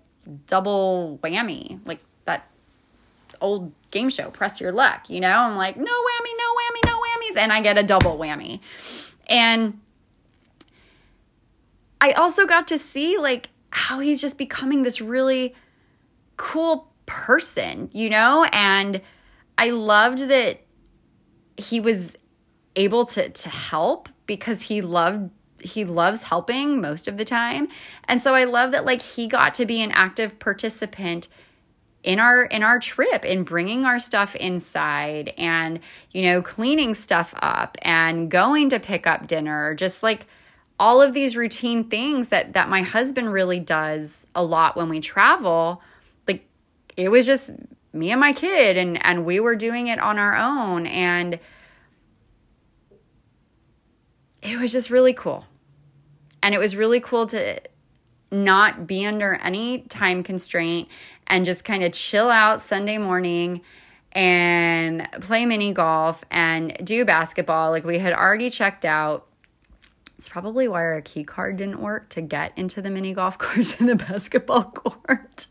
double 0.48 1.20
whammy. 1.22 1.78
Like 1.86 2.00
that 2.24 2.50
old 3.40 3.70
game 3.92 4.10
show, 4.10 4.30
press 4.30 4.60
your 4.60 4.72
luck, 4.72 5.08
you 5.08 5.20
know? 5.20 5.28
I'm 5.28 5.54
like, 5.54 5.76
no 5.76 5.84
whammy, 5.84 6.32
no 6.36 6.44
whammy, 6.56 6.86
no 6.86 6.98
whammies. 6.98 7.36
And 7.36 7.52
I 7.52 7.60
get 7.60 7.78
a 7.78 7.84
double 7.84 8.18
whammy. 8.18 8.58
And 9.28 9.78
I 12.00 12.12
also 12.12 12.46
got 12.46 12.66
to 12.68 12.78
see 12.78 13.16
like 13.16 13.48
how 13.70 14.00
he's 14.00 14.20
just 14.20 14.38
becoming 14.38 14.82
this 14.82 15.00
really 15.00 15.54
cool 16.36 16.90
person, 17.06 17.90
you 17.92 18.10
know? 18.10 18.42
And 18.52 19.02
I 19.56 19.70
loved 19.70 20.18
that 20.18 20.62
he 21.56 21.78
was 21.78 22.16
able 22.76 23.04
to 23.06 23.28
to 23.28 23.48
help 23.48 24.08
because 24.26 24.62
he 24.62 24.80
loved 24.80 25.30
he 25.60 25.84
loves 25.84 26.24
helping 26.24 26.80
most 26.80 27.08
of 27.08 27.16
the 27.16 27.24
time. 27.24 27.68
And 28.06 28.20
so 28.20 28.34
I 28.34 28.44
love 28.44 28.72
that 28.72 28.84
like 28.84 29.02
he 29.02 29.26
got 29.26 29.54
to 29.54 29.66
be 29.66 29.80
an 29.82 29.92
active 29.92 30.38
participant 30.38 31.28
in 32.02 32.20
our 32.20 32.44
in 32.44 32.62
our 32.62 32.78
trip 32.78 33.24
in 33.24 33.44
bringing 33.44 33.86
our 33.86 33.98
stuff 33.98 34.36
inside 34.36 35.32
and 35.38 35.80
you 36.12 36.22
know 36.22 36.42
cleaning 36.42 36.94
stuff 36.94 37.34
up 37.40 37.78
and 37.82 38.30
going 38.30 38.68
to 38.68 38.78
pick 38.78 39.06
up 39.06 39.26
dinner 39.26 39.74
just 39.74 40.02
like 40.02 40.26
all 40.78 41.00
of 41.00 41.14
these 41.14 41.34
routine 41.34 41.82
things 41.82 42.28
that 42.28 42.52
that 42.52 42.68
my 42.68 42.82
husband 42.82 43.32
really 43.32 43.58
does 43.58 44.26
a 44.34 44.44
lot 44.44 44.76
when 44.76 44.90
we 44.90 45.00
travel 45.00 45.80
like 46.28 46.46
it 46.98 47.08
was 47.08 47.24
just 47.24 47.52
me 47.94 48.10
and 48.10 48.20
my 48.20 48.34
kid 48.34 48.76
and 48.76 49.02
and 49.02 49.24
we 49.24 49.40
were 49.40 49.56
doing 49.56 49.86
it 49.86 49.98
on 49.98 50.18
our 50.18 50.36
own 50.36 50.86
and 50.86 51.40
it 54.44 54.58
was 54.58 54.70
just 54.72 54.90
really 54.90 55.12
cool 55.12 55.46
and 56.42 56.54
it 56.54 56.58
was 56.58 56.76
really 56.76 57.00
cool 57.00 57.26
to 57.26 57.58
not 58.30 58.86
be 58.86 59.06
under 59.06 59.34
any 59.36 59.80
time 59.82 60.22
constraint 60.22 60.88
and 61.26 61.44
just 61.44 61.64
kind 61.64 61.82
of 61.82 61.92
chill 61.92 62.30
out 62.30 62.60
Sunday 62.60 62.98
morning 62.98 63.62
and 64.12 65.08
play 65.20 65.46
mini 65.46 65.72
golf 65.72 66.22
and 66.30 66.76
do 66.84 67.04
basketball. 67.04 67.70
Like 67.70 67.84
we 67.84 67.98
had 67.98 68.12
already 68.12 68.50
checked 68.50 68.84
out. 68.84 69.26
It's 70.18 70.28
probably 70.28 70.68
why 70.68 70.82
our 70.84 71.00
key 71.00 71.24
card 71.24 71.56
didn't 71.56 71.80
work 71.80 72.10
to 72.10 72.20
get 72.20 72.52
into 72.56 72.80
the 72.80 72.90
mini 72.90 73.14
golf 73.14 73.38
course 73.38 73.80
and 73.80 73.88
the 73.88 73.96
basketball 73.96 74.64
court. 74.64 75.46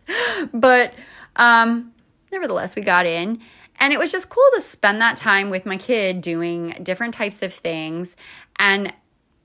but 0.54 0.94
um, 1.36 1.92
nevertheless, 2.32 2.76
we 2.76 2.84
got 2.84 3.06
in. 3.06 3.42
And 3.80 3.92
it 3.92 4.00
was 4.00 4.12
just 4.12 4.30
cool 4.30 4.48
to 4.56 4.62
spend 4.62 5.02
that 5.02 5.18
time 5.18 5.50
with 5.50 5.66
my 5.66 5.78
kid 5.78 6.22
doing 6.22 6.78
different 6.84 7.14
types 7.14 7.42
of 7.42 7.54
things. 7.54 8.16
And 8.58 8.94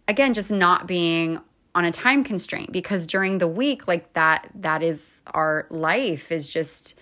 again, 0.06 0.34
just 0.34 0.50
not 0.50 0.86
being 0.86 1.40
on 1.74 1.84
a 1.84 1.92
time 1.92 2.24
constraint 2.24 2.72
because 2.72 3.06
during 3.06 3.38
the 3.38 3.46
week 3.46 3.86
like 3.86 4.12
that 4.14 4.48
that 4.54 4.82
is 4.82 5.20
our 5.28 5.66
life 5.70 6.32
is 6.32 6.48
just 6.48 6.98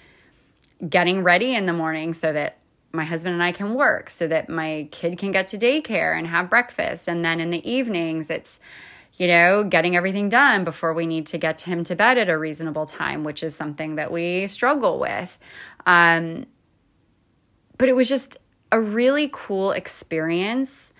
getting 0.87 1.23
ready 1.23 1.55
in 1.55 1.65
the 1.67 1.73
morning 1.73 2.12
so 2.12 2.33
that 2.33 2.59
my 2.93 3.05
husband 3.05 3.33
and 3.33 3.43
I 3.43 3.53
can 3.53 3.75
work 3.75 4.11
so 4.11 4.29
that 4.29 4.49
my 4.49 4.89
kid 4.91 5.19
can 5.19 5.31
get 5.31 5.47
to 5.49 5.59
daycare 5.59 6.19
and 6.19 6.27
have 6.27 6.51
breakfast 6.51 7.09
and 7.09 7.25
then 7.25 7.41
in 7.41 7.51
the 7.51 7.67
evenings 7.71 8.29
it's 8.29 8.61
you 9.15 9.27
know 9.27 9.65
getting 9.65 9.97
everything 9.97 10.29
done 10.29 10.65
before 10.65 10.93
we 10.93 11.07
need 11.07 11.27
to 11.29 11.39
get 11.39 11.62
him 11.62 11.85
to 11.85 11.97
bed 11.97 12.19
at 12.19 12.29
a 12.29 12.37
reasonable 12.37 12.85
time 12.85 13.25
which 13.25 13.43
is 13.43 13.55
something 13.55 13.95
that 13.95 14.12
we 14.12 14.47
struggle 14.47 14.99
with 14.99 15.39
um, 15.87 16.45
but 17.79 17.89
it 17.89 17.95
was 17.95 18.09
just 18.09 18.37
a 18.73 18.81
really 18.81 19.29
cool 19.33 19.73
experience 19.73 20.93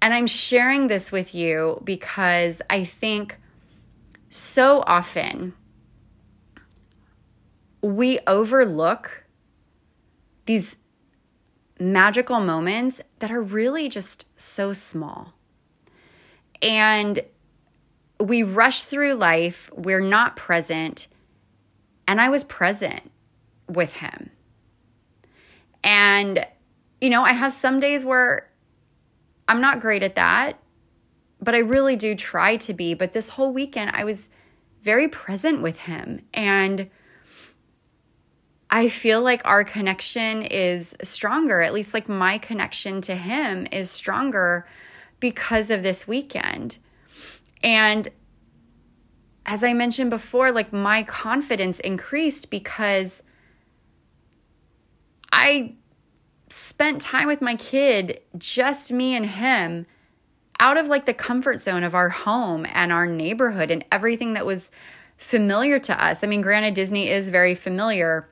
and 0.00 0.14
I'm 0.14 0.26
sharing 0.26 0.88
this 0.88 1.10
with 1.10 1.34
you 1.34 1.80
because 1.84 2.62
I 2.70 2.84
think 2.84 3.36
so 4.30 4.82
often 4.86 5.54
we 7.82 8.18
overlook 8.26 9.24
these 10.44 10.76
magical 11.80 12.40
moments 12.40 13.00
that 13.18 13.30
are 13.30 13.42
really 13.42 13.88
just 13.88 14.26
so 14.36 14.72
small. 14.72 15.34
And 16.60 17.20
we 18.18 18.42
rush 18.42 18.82
through 18.82 19.14
life, 19.14 19.70
we're 19.74 20.00
not 20.00 20.36
present. 20.36 21.06
And 22.06 22.20
I 22.20 22.30
was 22.30 22.42
present 22.44 23.10
with 23.68 23.96
him. 23.96 24.30
And, 25.82 26.46
you 27.00 27.10
know, 27.10 27.22
I 27.22 27.32
have 27.32 27.52
some 27.52 27.80
days 27.80 28.04
where 28.04 28.50
I'm 29.46 29.60
not 29.60 29.80
great 29.80 30.02
at 30.02 30.16
that, 30.16 30.58
but 31.40 31.54
I 31.54 31.58
really 31.58 31.96
do 31.96 32.14
try 32.14 32.56
to 32.58 32.74
be. 32.74 32.94
But 32.94 33.12
this 33.12 33.30
whole 33.30 33.52
weekend, 33.52 33.90
I 33.94 34.04
was 34.04 34.28
very 34.82 35.08
present 35.08 35.62
with 35.62 35.80
him. 35.80 36.20
And 36.34 36.90
I 38.70 38.88
feel 38.88 39.22
like 39.22 39.40
our 39.44 39.64
connection 39.64 40.42
is 40.42 40.94
stronger, 41.02 41.62
at 41.62 41.72
least 41.72 41.94
like 41.94 42.08
my 42.08 42.36
connection 42.38 43.00
to 43.02 43.14
him 43.14 43.66
is 43.72 43.90
stronger 43.90 44.66
because 45.20 45.70
of 45.70 45.82
this 45.82 46.06
weekend. 46.06 46.78
And 47.62 48.08
as 49.46 49.64
I 49.64 49.72
mentioned 49.72 50.10
before, 50.10 50.52
like 50.52 50.72
my 50.72 51.02
confidence 51.02 51.80
increased 51.80 52.50
because 52.50 53.22
I 55.32 55.74
spent 56.50 57.00
time 57.00 57.26
with 57.26 57.42
my 57.42 57.54
kid, 57.56 58.20
just 58.36 58.92
me 58.92 59.14
and 59.14 59.26
him, 59.26 59.86
out 60.60 60.76
of 60.76 60.88
like 60.88 61.06
the 61.06 61.14
comfort 61.14 61.60
zone 61.60 61.84
of 61.84 61.94
our 61.94 62.08
home 62.08 62.66
and 62.72 62.92
our 62.92 63.06
neighborhood 63.06 63.70
and 63.70 63.84
everything 63.92 64.32
that 64.34 64.46
was 64.46 64.70
familiar 65.16 65.78
to 65.78 66.04
us. 66.04 66.24
I 66.24 66.26
mean, 66.26 66.40
granted, 66.40 66.74
Disney 66.74 67.10
is 67.10 67.28
very 67.28 67.54
familiar, 67.54 68.28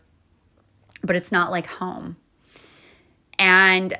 but 1.02 1.16
it's 1.16 1.30
not 1.30 1.50
like 1.50 1.66
home. 1.66 2.16
And 3.38 3.96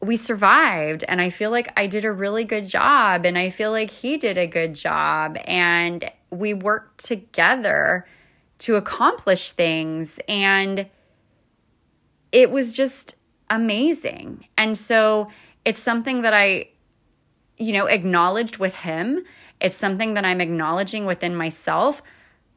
we 0.00 0.16
survived, 0.16 1.04
and 1.06 1.20
I 1.20 1.30
feel 1.30 1.50
like 1.50 1.72
I 1.76 1.86
did 1.86 2.04
a 2.04 2.12
really 2.12 2.44
good 2.44 2.66
job, 2.66 3.24
and 3.24 3.38
I 3.38 3.50
feel 3.50 3.70
like 3.70 3.90
he 3.90 4.16
did 4.16 4.36
a 4.36 4.48
good 4.48 4.74
job, 4.74 5.38
and 5.44 6.10
we 6.30 6.54
worked 6.54 7.04
together 7.04 8.06
to 8.58 8.76
accomplish 8.76 9.52
things. 9.52 10.18
And 10.28 10.88
it 12.32 12.50
was 12.50 12.72
just 12.72 13.16
amazing. 13.50 14.46
And 14.56 14.76
so 14.76 15.28
it's 15.64 15.78
something 15.78 16.22
that 16.22 16.34
I, 16.34 16.70
you 17.58 17.74
know, 17.74 17.86
acknowledged 17.86 18.56
with 18.56 18.74
him. 18.78 19.24
It's 19.60 19.76
something 19.76 20.14
that 20.14 20.24
I'm 20.24 20.40
acknowledging 20.40 21.06
within 21.06 21.36
myself. 21.36 22.02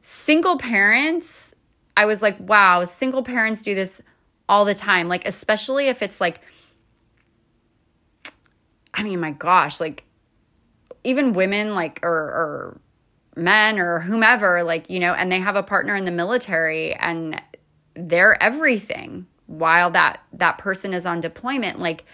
Single 0.02 0.56
parents, 0.56 1.54
I 1.96 2.06
was 2.06 2.22
like, 2.22 2.40
wow, 2.40 2.84
single 2.84 3.22
parents 3.22 3.62
do 3.62 3.74
this 3.74 4.00
all 4.48 4.64
the 4.64 4.74
time. 4.74 5.08
Like, 5.08 5.28
especially 5.28 5.88
if 5.88 6.02
it's 6.02 6.20
like, 6.20 6.40
I 8.94 9.02
mean, 9.02 9.20
my 9.20 9.32
gosh, 9.32 9.78
like, 9.78 10.04
even 11.04 11.34
women, 11.34 11.74
like, 11.74 12.00
or, 12.02 12.10
or 12.10 12.80
men 13.36 13.78
or 13.78 14.00
whomever, 14.00 14.64
like, 14.64 14.88
you 14.88 14.98
know, 14.98 15.12
and 15.12 15.30
they 15.30 15.38
have 15.38 15.54
a 15.54 15.62
partner 15.62 15.94
in 15.94 16.06
the 16.06 16.10
military 16.10 16.94
and 16.94 17.40
they're 17.94 18.42
everything 18.42 19.26
while 19.46 19.90
that 19.90 20.20
that 20.32 20.58
person 20.58 20.92
is 20.92 21.06
on 21.06 21.20
deployment 21.20 21.78
like 21.78 22.04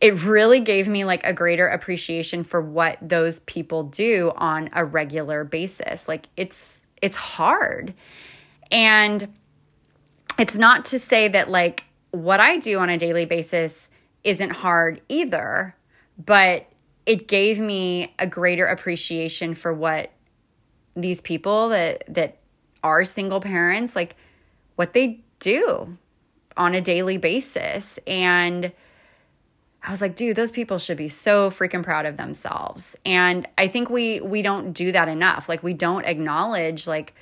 it 0.00 0.22
really 0.22 0.60
gave 0.60 0.88
me 0.88 1.04
like 1.04 1.24
a 1.24 1.32
greater 1.32 1.68
appreciation 1.68 2.42
for 2.42 2.60
what 2.60 2.96
those 3.02 3.40
people 3.40 3.84
do 3.84 4.32
on 4.36 4.70
a 4.72 4.84
regular 4.84 5.44
basis. 5.44 6.08
Like 6.08 6.26
it's 6.36 6.80
it's 7.02 7.16
hard. 7.16 7.94
And 8.70 9.34
it's 10.38 10.56
not 10.56 10.86
to 10.86 10.98
say 10.98 11.28
that 11.28 11.50
like 11.50 11.84
what 12.12 12.40
I 12.40 12.56
do 12.58 12.78
on 12.78 12.88
a 12.88 12.96
daily 12.96 13.26
basis 13.26 13.88
isn't 14.24 14.50
hard 14.50 15.02
either, 15.08 15.76
but 16.24 16.66
it 17.04 17.28
gave 17.28 17.60
me 17.60 18.14
a 18.18 18.26
greater 18.26 18.66
appreciation 18.66 19.54
for 19.54 19.72
what 19.72 20.12
these 20.96 21.20
people 21.20 21.68
that 21.70 22.04
that 22.08 22.38
are 22.82 23.04
single 23.04 23.40
parents 23.40 23.94
like 23.94 24.16
what 24.76 24.92
they 24.94 25.20
do 25.40 25.96
on 26.56 26.74
a 26.74 26.80
daily 26.80 27.16
basis 27.16 27.98
and 28.06 28.72
I 29.82 29.90
was 29.90 30.00
like, 30.00 30.14
dude, 30.14 30.36
those 30.36 30.50
people 30.50 30.78
should 30.78 30.98
be 30.98 31.08
so 31.08 31.50
freaking 31.50 31.82
proud 31.82 32.04
of 32.04 32.16
themselves. 32.18 32.96
And 33.06 33.48
I 33.56 33.68
think 33.68 33.88
we 33.88 34.20
we 34.20 34.42
don't 34.42 34.72
do 34.72 34.92
that 34.92 35.08
enough. 35.08 35.48
Like 35.48 35.62
we 35.62 35.72
don't 35.72 36.04
acknowledge 36.04 36.86
like 36.86 37.14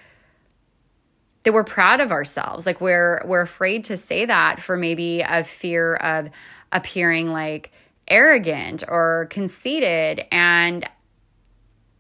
that 1.45 1.53
we're 1.53 1.65
proud 1.65 2.01
of 2.01 2.11
ourselves. 2.11 2.67
Like 2.67 2.81
we're 2.81 3.23
we're 3.25 3.43
afraid 3.43 3.85
to 3.85 3.97
say 3.97 4.25
that 4.25 4.61
for 4.61 4.77
maybe 4.77 5.21
a 5.21 5.45
fear 5.45 5.95
of 5.97 6.31
appearing 6.73 7.33
like 7.33 7.71
arrogant 8.09 8.83
or 8.89 9.29
conceited 9.31 10.27
and 10.33 10.89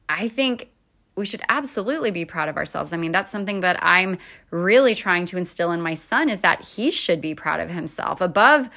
I 0.08 0.28
think 0.28 0.70
we 1.18 1.26
should 1.26 1.42
absolutely 1.48 2.12
be 2.12 2.24
proud 2.24 2.48
of 2.48 2.56
ourselves. 2.56 2.92
I 2.92 2.96
mean, 2.96 3.10
that's 3.10 3.32
something 3.32 3.60
that 3.60 3.82
I'm 3.82 4.18
really 4.50 4.94
trying 4.94 5.26
to 5.26 5.36
instill 5.36 5.72
in 5.72 5.82
my 5.82 5.94
son 5.94 6.30
is 6.30 6.40
that 6.40 6.64
he 6.64 6.92
should 6.92 7.20
be 7.20 7.34
proud 7.34 7.58
of 7.58 7.68
himself 7.68 8.20
above 8.20 8.70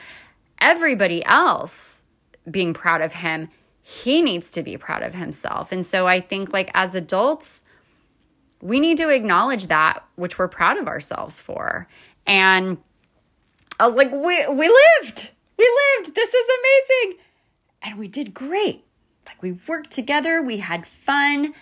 everybody 0.59 1.23
else 1.23 2.01
being 2.49 2.73
proud 2.73 3.01
of 3.01 3.13
him. 3.13 3.49
He 3.83 4.23
needs 4.23 4.49
to 4.51 4.63
be 4.63 4.75
proud 4.75 5.03
of 5.03 5.13
himself. 5.13 5.71
And 5.71 5.85
so 5.85 6.07
I 6.07 6.19
think 6.19 6.51
like 6.51 6.71
as 6.73 6.95
adults, 6.95 7.61
we 8.59 8.79
need 8.79 8.97
to 8.97 9.09
acknowledge 9.09 9.67
that 9.67 10.03
which 10.15 10.39
we're 10.39 10.47
proud 10.47 10.77
of 10.77 10.87
ourselves 10.87 11.39
for. 11.39 11.87
And 12.25 12.79
I 13.79 13.85
was 13.87 13.95
like, 13.95 14.11
we 14.11 14.47
we 14.47 14.67
lived. 14.67 15.29
We 15.57 15.79
lived. 15.97 16.15
This 16.15 16.33
is 16.33 16.47
amazing. 16.59 17.19
And 17.83 17.99
we 17.99 18.07
did 18.07 18.33
great. 18.33 18.83
Like 19.27 19.41
we 19.43 19.59
worked 19.67 19.91
together, 19.91 20.41
we 20.41 20.57
had 20.57 20.87
fun 20.87 21.53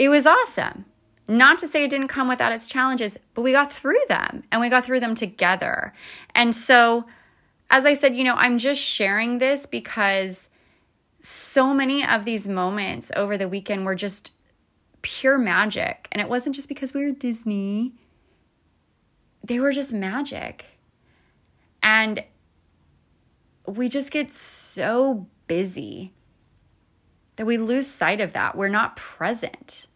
it 0.00 0.08
was 0.08 0.24
awesome. 0.24 0.86
Not 1.28 1.58
to 1.58 1.68
say 1.68 1.84
it 1.84 1.90
didn't 1.90 2.08
come 2.08 2.26
without 2.26 2.52
its 2.52 2.66
challenges, 2.66 3.18
but 3.34 3.42
we 3.42 3.52
got 3.52 3.70
through 3.70 4.00
them 4.08 4.44
and 4.50 4.58
we 4.58 4.70
got 4.70 4.86
through 4.86 5.00
them 5.00 5.14
together. 5.14 5.92
And 6.34 6.54
so, 6.54 7.04
as 7.68 7.84
I 7.84 7.92
said, 7.92 8.16
you 8.16 8.24
know, 8.24 8.34
I'm 8.34 8.56
just 8.56 8.80
sharing 8.80 9.38
this 9.38 9.66
because 9.66 10.48
so 11.20 11.74
many 11.74 12.02
of 12.02 12.24
these 12.24 12.48
moments 12.48 13.12
over 13.14 13.36
the 13.36 13.46
weekend 13.46 13.84
were 13.84 13.94
just 13.94 14.32
pure 15.02 15.36
magic. 15.36 16.08
And 16.10 16.22
it 16.22 16.30
wasn't 16.30 16.54
just 16.54 16.68
because 16.68 16.94
we 16.94 17.04
were 17.04 17.12
Disney, 17.12 17.92
they 19.44 19.60
were 19.60 19.70
just 19.70 19.92
magic. 19.92 20.64
And 21.82 22.24
we 23.66 23.90
just 23.90 24.10
get 24.10 24.32
so 24.32 25.26
busy 25.46 26.14
that 27.36 27.44
we 27.44 27.58
lose 27.58 27.86
sight 27.86 28.22
of 28.22 28.32
that. 28.32 28.56
We're 28.56 28.68
not 28.68 28.96
present 28.96 29.86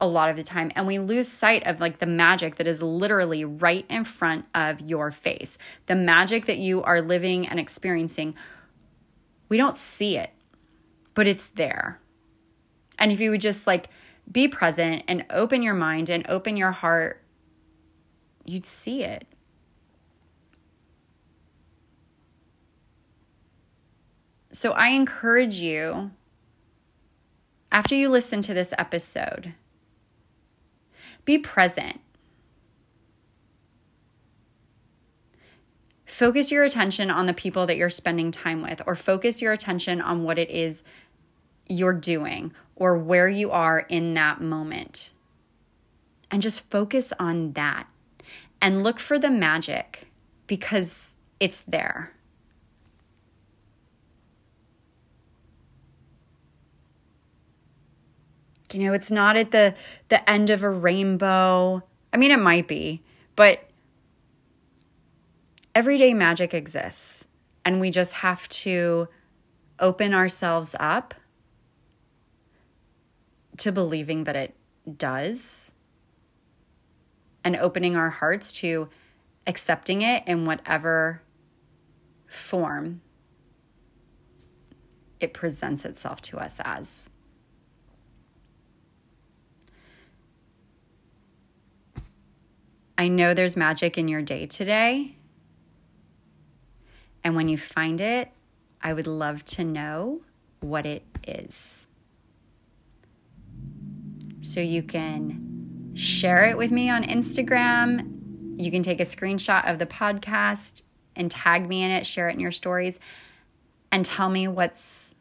a 0.00 0.06
lot 0.06 0.30
of 0.30 0.36
the 0.36 0.42
time 0.42 0.70
and 0.74 0.86
we 0.86 0.98
lose 0.98 1.28
sight 1.28 1.66
of 1.66 1.80
like 1.80 1.98
the 1.98 2.06
magic 2.06 2.56
that 2.56 2.66
is 2.66 2.82
literally 2.82 3.44
right 3.44 3.84
in 3.88 4.04
front 4.04 4.46
of 4.54 4.80
your 4.80 5.10
face. 5.10 5.58
The 5.86 5.94
magic 5.94 6.46
that 6.46 6.58
you 6.58 6.82
are 6.82 7.02
living 7.02 7.46
and 7.46 7.60
experiencing. 7.60 8.34
We 9.48 9.56
don't 9.56 9.76
see 9.76 10.16
it, 10.16 10.30
but 11.14 11.26
it's 11.26 11.48
there. 11.48 12.00
And 12.98 13.12
if 13.12 13.20
you 13.20 13.30
would 13.30 13.40
just 13.40 13.66
like 13.66 13.88
be 14.30 14.48
present 14.48 15.02
and 15.08 15.26
open 15.30 15.62
your 15.62 15.74
mind 15.74 16.08
and 16.08 16.24
open 16.28 16.56
your 16.56 16.72
heart, 16.72 17.22
you'd 18.44 18.66
see 18.66 19.02
it. 19.04 19.26
So 24.52 24.72
I 24.72 24.88
encourage 24.88 25.60
you 25.60 26.10
after 27.70 27.94
you 27.94 28.08
listen 28.08 28.40
to 28.42 28.54
this 28.54 28.74
episode 28.78 29.54
be 31.24 31.38
present. 31.38 32.00
Focus 36.04 36.50
your 36.50 36.64
attention 36.64 37.10
on 37.10 37.26
the 37.26 37.32
people 37.32 37.66
that 37.66 37.76
you're 37.76 37.88
spending 37.88 38.30
time 38.30 38.62
with, 38.62 38.82
or 38.86 38.94
focus 38.94 39.40
your 39.40 39.52
attention 39.52 40.00
on 40.00 40.24
what 40.24 40.38
it 40.38 40.50
is 40.50 40.82
you're 41.68 41.94
doing 41.94 42.52
or 42.74 42.98
where 42.98 43.28
you 43.28 43.50
are 43.50 43.80
in 43.88 44.14
that 44.14 44.40
moment. 44.40 45.12
And 46.30 46.42
just 46.42 46.68
focus 46.68 47.12
on 47.18 47.52
that 47.52 47.86
and 48.60 48.82
look 48.82 48.98
for 48.98 49.18
the 49.18 49.30
magic 49.30 50.08
because 50.46 51.12
it's 51.38 51.62
there. 51.66 52.12
You 58.74 58.86
know, 58.86 58.92
it's 58.92 59.10
not 59.10 59.36
at 59.36 59.50
the 59.50 59.74
the 60.08 60.28
end 60.28 60.50
of 60.50 60.62
a 60.62 60.70
rainbow. 60.70 61.82
I 62.12 62.16
mean, 62.16 62.30
it 62.30 62.40
might 62.40 62.68
be, 62.68 63.02
but 63.36 63.68
everyday 65.74 66.14
magic 66.14 66.54
exists. 66.54 67.24
And 67.64 67.80
we 67.80 67.90
just 67.90 68.14
have 68.14 68.48
to 68.48 69.08
open 69.78 70.14
ourselves 70.14 70.74
up 70.80 71.14
to 73.58 73.70
believing 73.70 74.24
that 74.24 74.36
it 74.36 74.54
does 74.96 75.70
and 77.44 77.56
opening 77.56 77.96
our 77.96 78.10
hearts 78.10 78.52
to 78.52 78.88
accepting 79.46 80.02
it 80.02 80.22
in 80.26 80.44
whatever 80.44 81.22
form 82.26 83.00
it 85.18 85.34
presents 85.34 85.84
itself 85.84 86.22
to 86.22 86.38
us 86.38 86.56
as. 86.60 87.10
I 93.00 93.08
know 93.08 93.32
there's 93.32 93.56
magic 93.56 93.96
in 93.96 94.08
your 94.08 94.20
day 94.20 94.44
today. 94.44 95.16
And 97.24 97.34
when 97.34 97.48
you 97.48 97.56
find 97.56 97.98
it, 97.98 98.30
I 98.82 98.92
would 98.92 99.06
love 99.06 99.42
to 99.56 99.64
know 99.64 100.20
what 100.60 100.84
it 100.84 101.02
is. 101.26 101.86
So 104.42 104.60
you 104.60 104.82
can 104.82 105.92
share 105.94 106.44
it 106.50 106.58
with 106.58 106.70
me 106.70 106.90
on 106.90 107.04
Instagram. 107.04 108.60
You 108.62 108.70
can 108.70 108.82
take 108.82 109.00
a 109.00 109.04
screenshot 109.04 109.66
of 109.66 109.78
the 109.78 109.86
podcast 109.86 110.82
and 111.16 111.30
tag 111.30 111.66
me 111.66 111.82
in 111.82 111.90
it, 111.90 112.04
share 112.04 112.28
it 112.28 112.34
in 112.34 112.40
your 112.40 112.52
stories, 112.52 112.98
and 113.90 114.04
tell 114.04 114.28
me 114.28 114.46
what's 114.46 115.14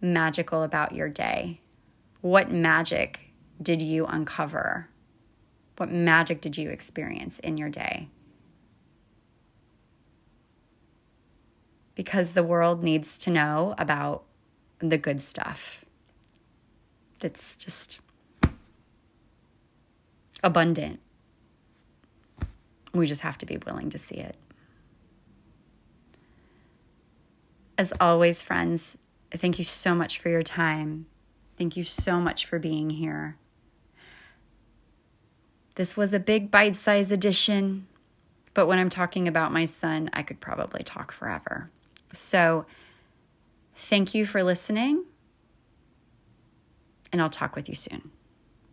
magical 0.00 0.62
about 0.62 0.94
your 0.94 1.08
day. 1.08 1.60
What 2.20 2.48
magic 2.52 3.32
did 3.60 3.82
you 3.82 4.06
uncover? 4.06 4.88
What 5.76 5.90
magic 5.90 6.40
did 6.40 6.58
you 6.58 6.70
experience 6.70 7.38
in 7.38 7.56
your 7.56 7.68
day? 7.68 8.08
Because 11.94 12.32
the 12.32 12.42
world 12.42 12.82
needs 12.82 13.18
to 13.18 13.30
know 13.30 13.74
about 13.78 14.24
the 14.78 14.98
good 14.98 15.20
stuff 15.20 15.84
that's 17.20 17.56
just 17.56 18.00
abundant. 20.42 21.00
We 22.92 23.06
just 23.06 23.22
have 23.22 23.38
to 23.38 23.46
be 23.46 23.58
willing 23.64 23.90
to 23.90 23.98
see 23.98 24.16
it. 24.16 24.36
As 27.78 27.92
always, 28.00 28.42
friends, 28.42 28.98
thank 29.30 29.58
you 29.58 29.64
so 29.64 29.94
much 29.94 30.18
for 30.18 30.28
your 30.28 30.42
time. 30.42 31.06
Thank 31.56 31.76
you 31.76 31.84
so 31.84 32.20
much 32.20 32.44
for 32.44 32.58
being 32.58 32.90
here. 32.90 33.36
This 35.74 35.96
was 35.96 36.12
a 36.12 36.20
big 36.20 36.50
bite 36.50 36.76
size 36.76 37.10
edition, 37.10 37.86
but 38.54 38.66
when 38.66 38.78
I'm 38.78 38.90
talking 38.90 39.26
about 39.26 39.52
my 39.52 39.64
son, 39.64 40.10
I 40.12 40.22
could 40.22 40.40
probably 40.40 40.82
talk 40.82 41.12
forever. 41.12 41.70
So, 42.12 42.66
thank 43.74 44.14
you 44.14 44.26
for 44.26 44.42
listening, 44.42 45.04
and 47.10 47.22
I'll 47.22 47.30
talk 47.30 47.56
with 47.56 47.68
you 47.68 47.74
soon. 47.74 48.10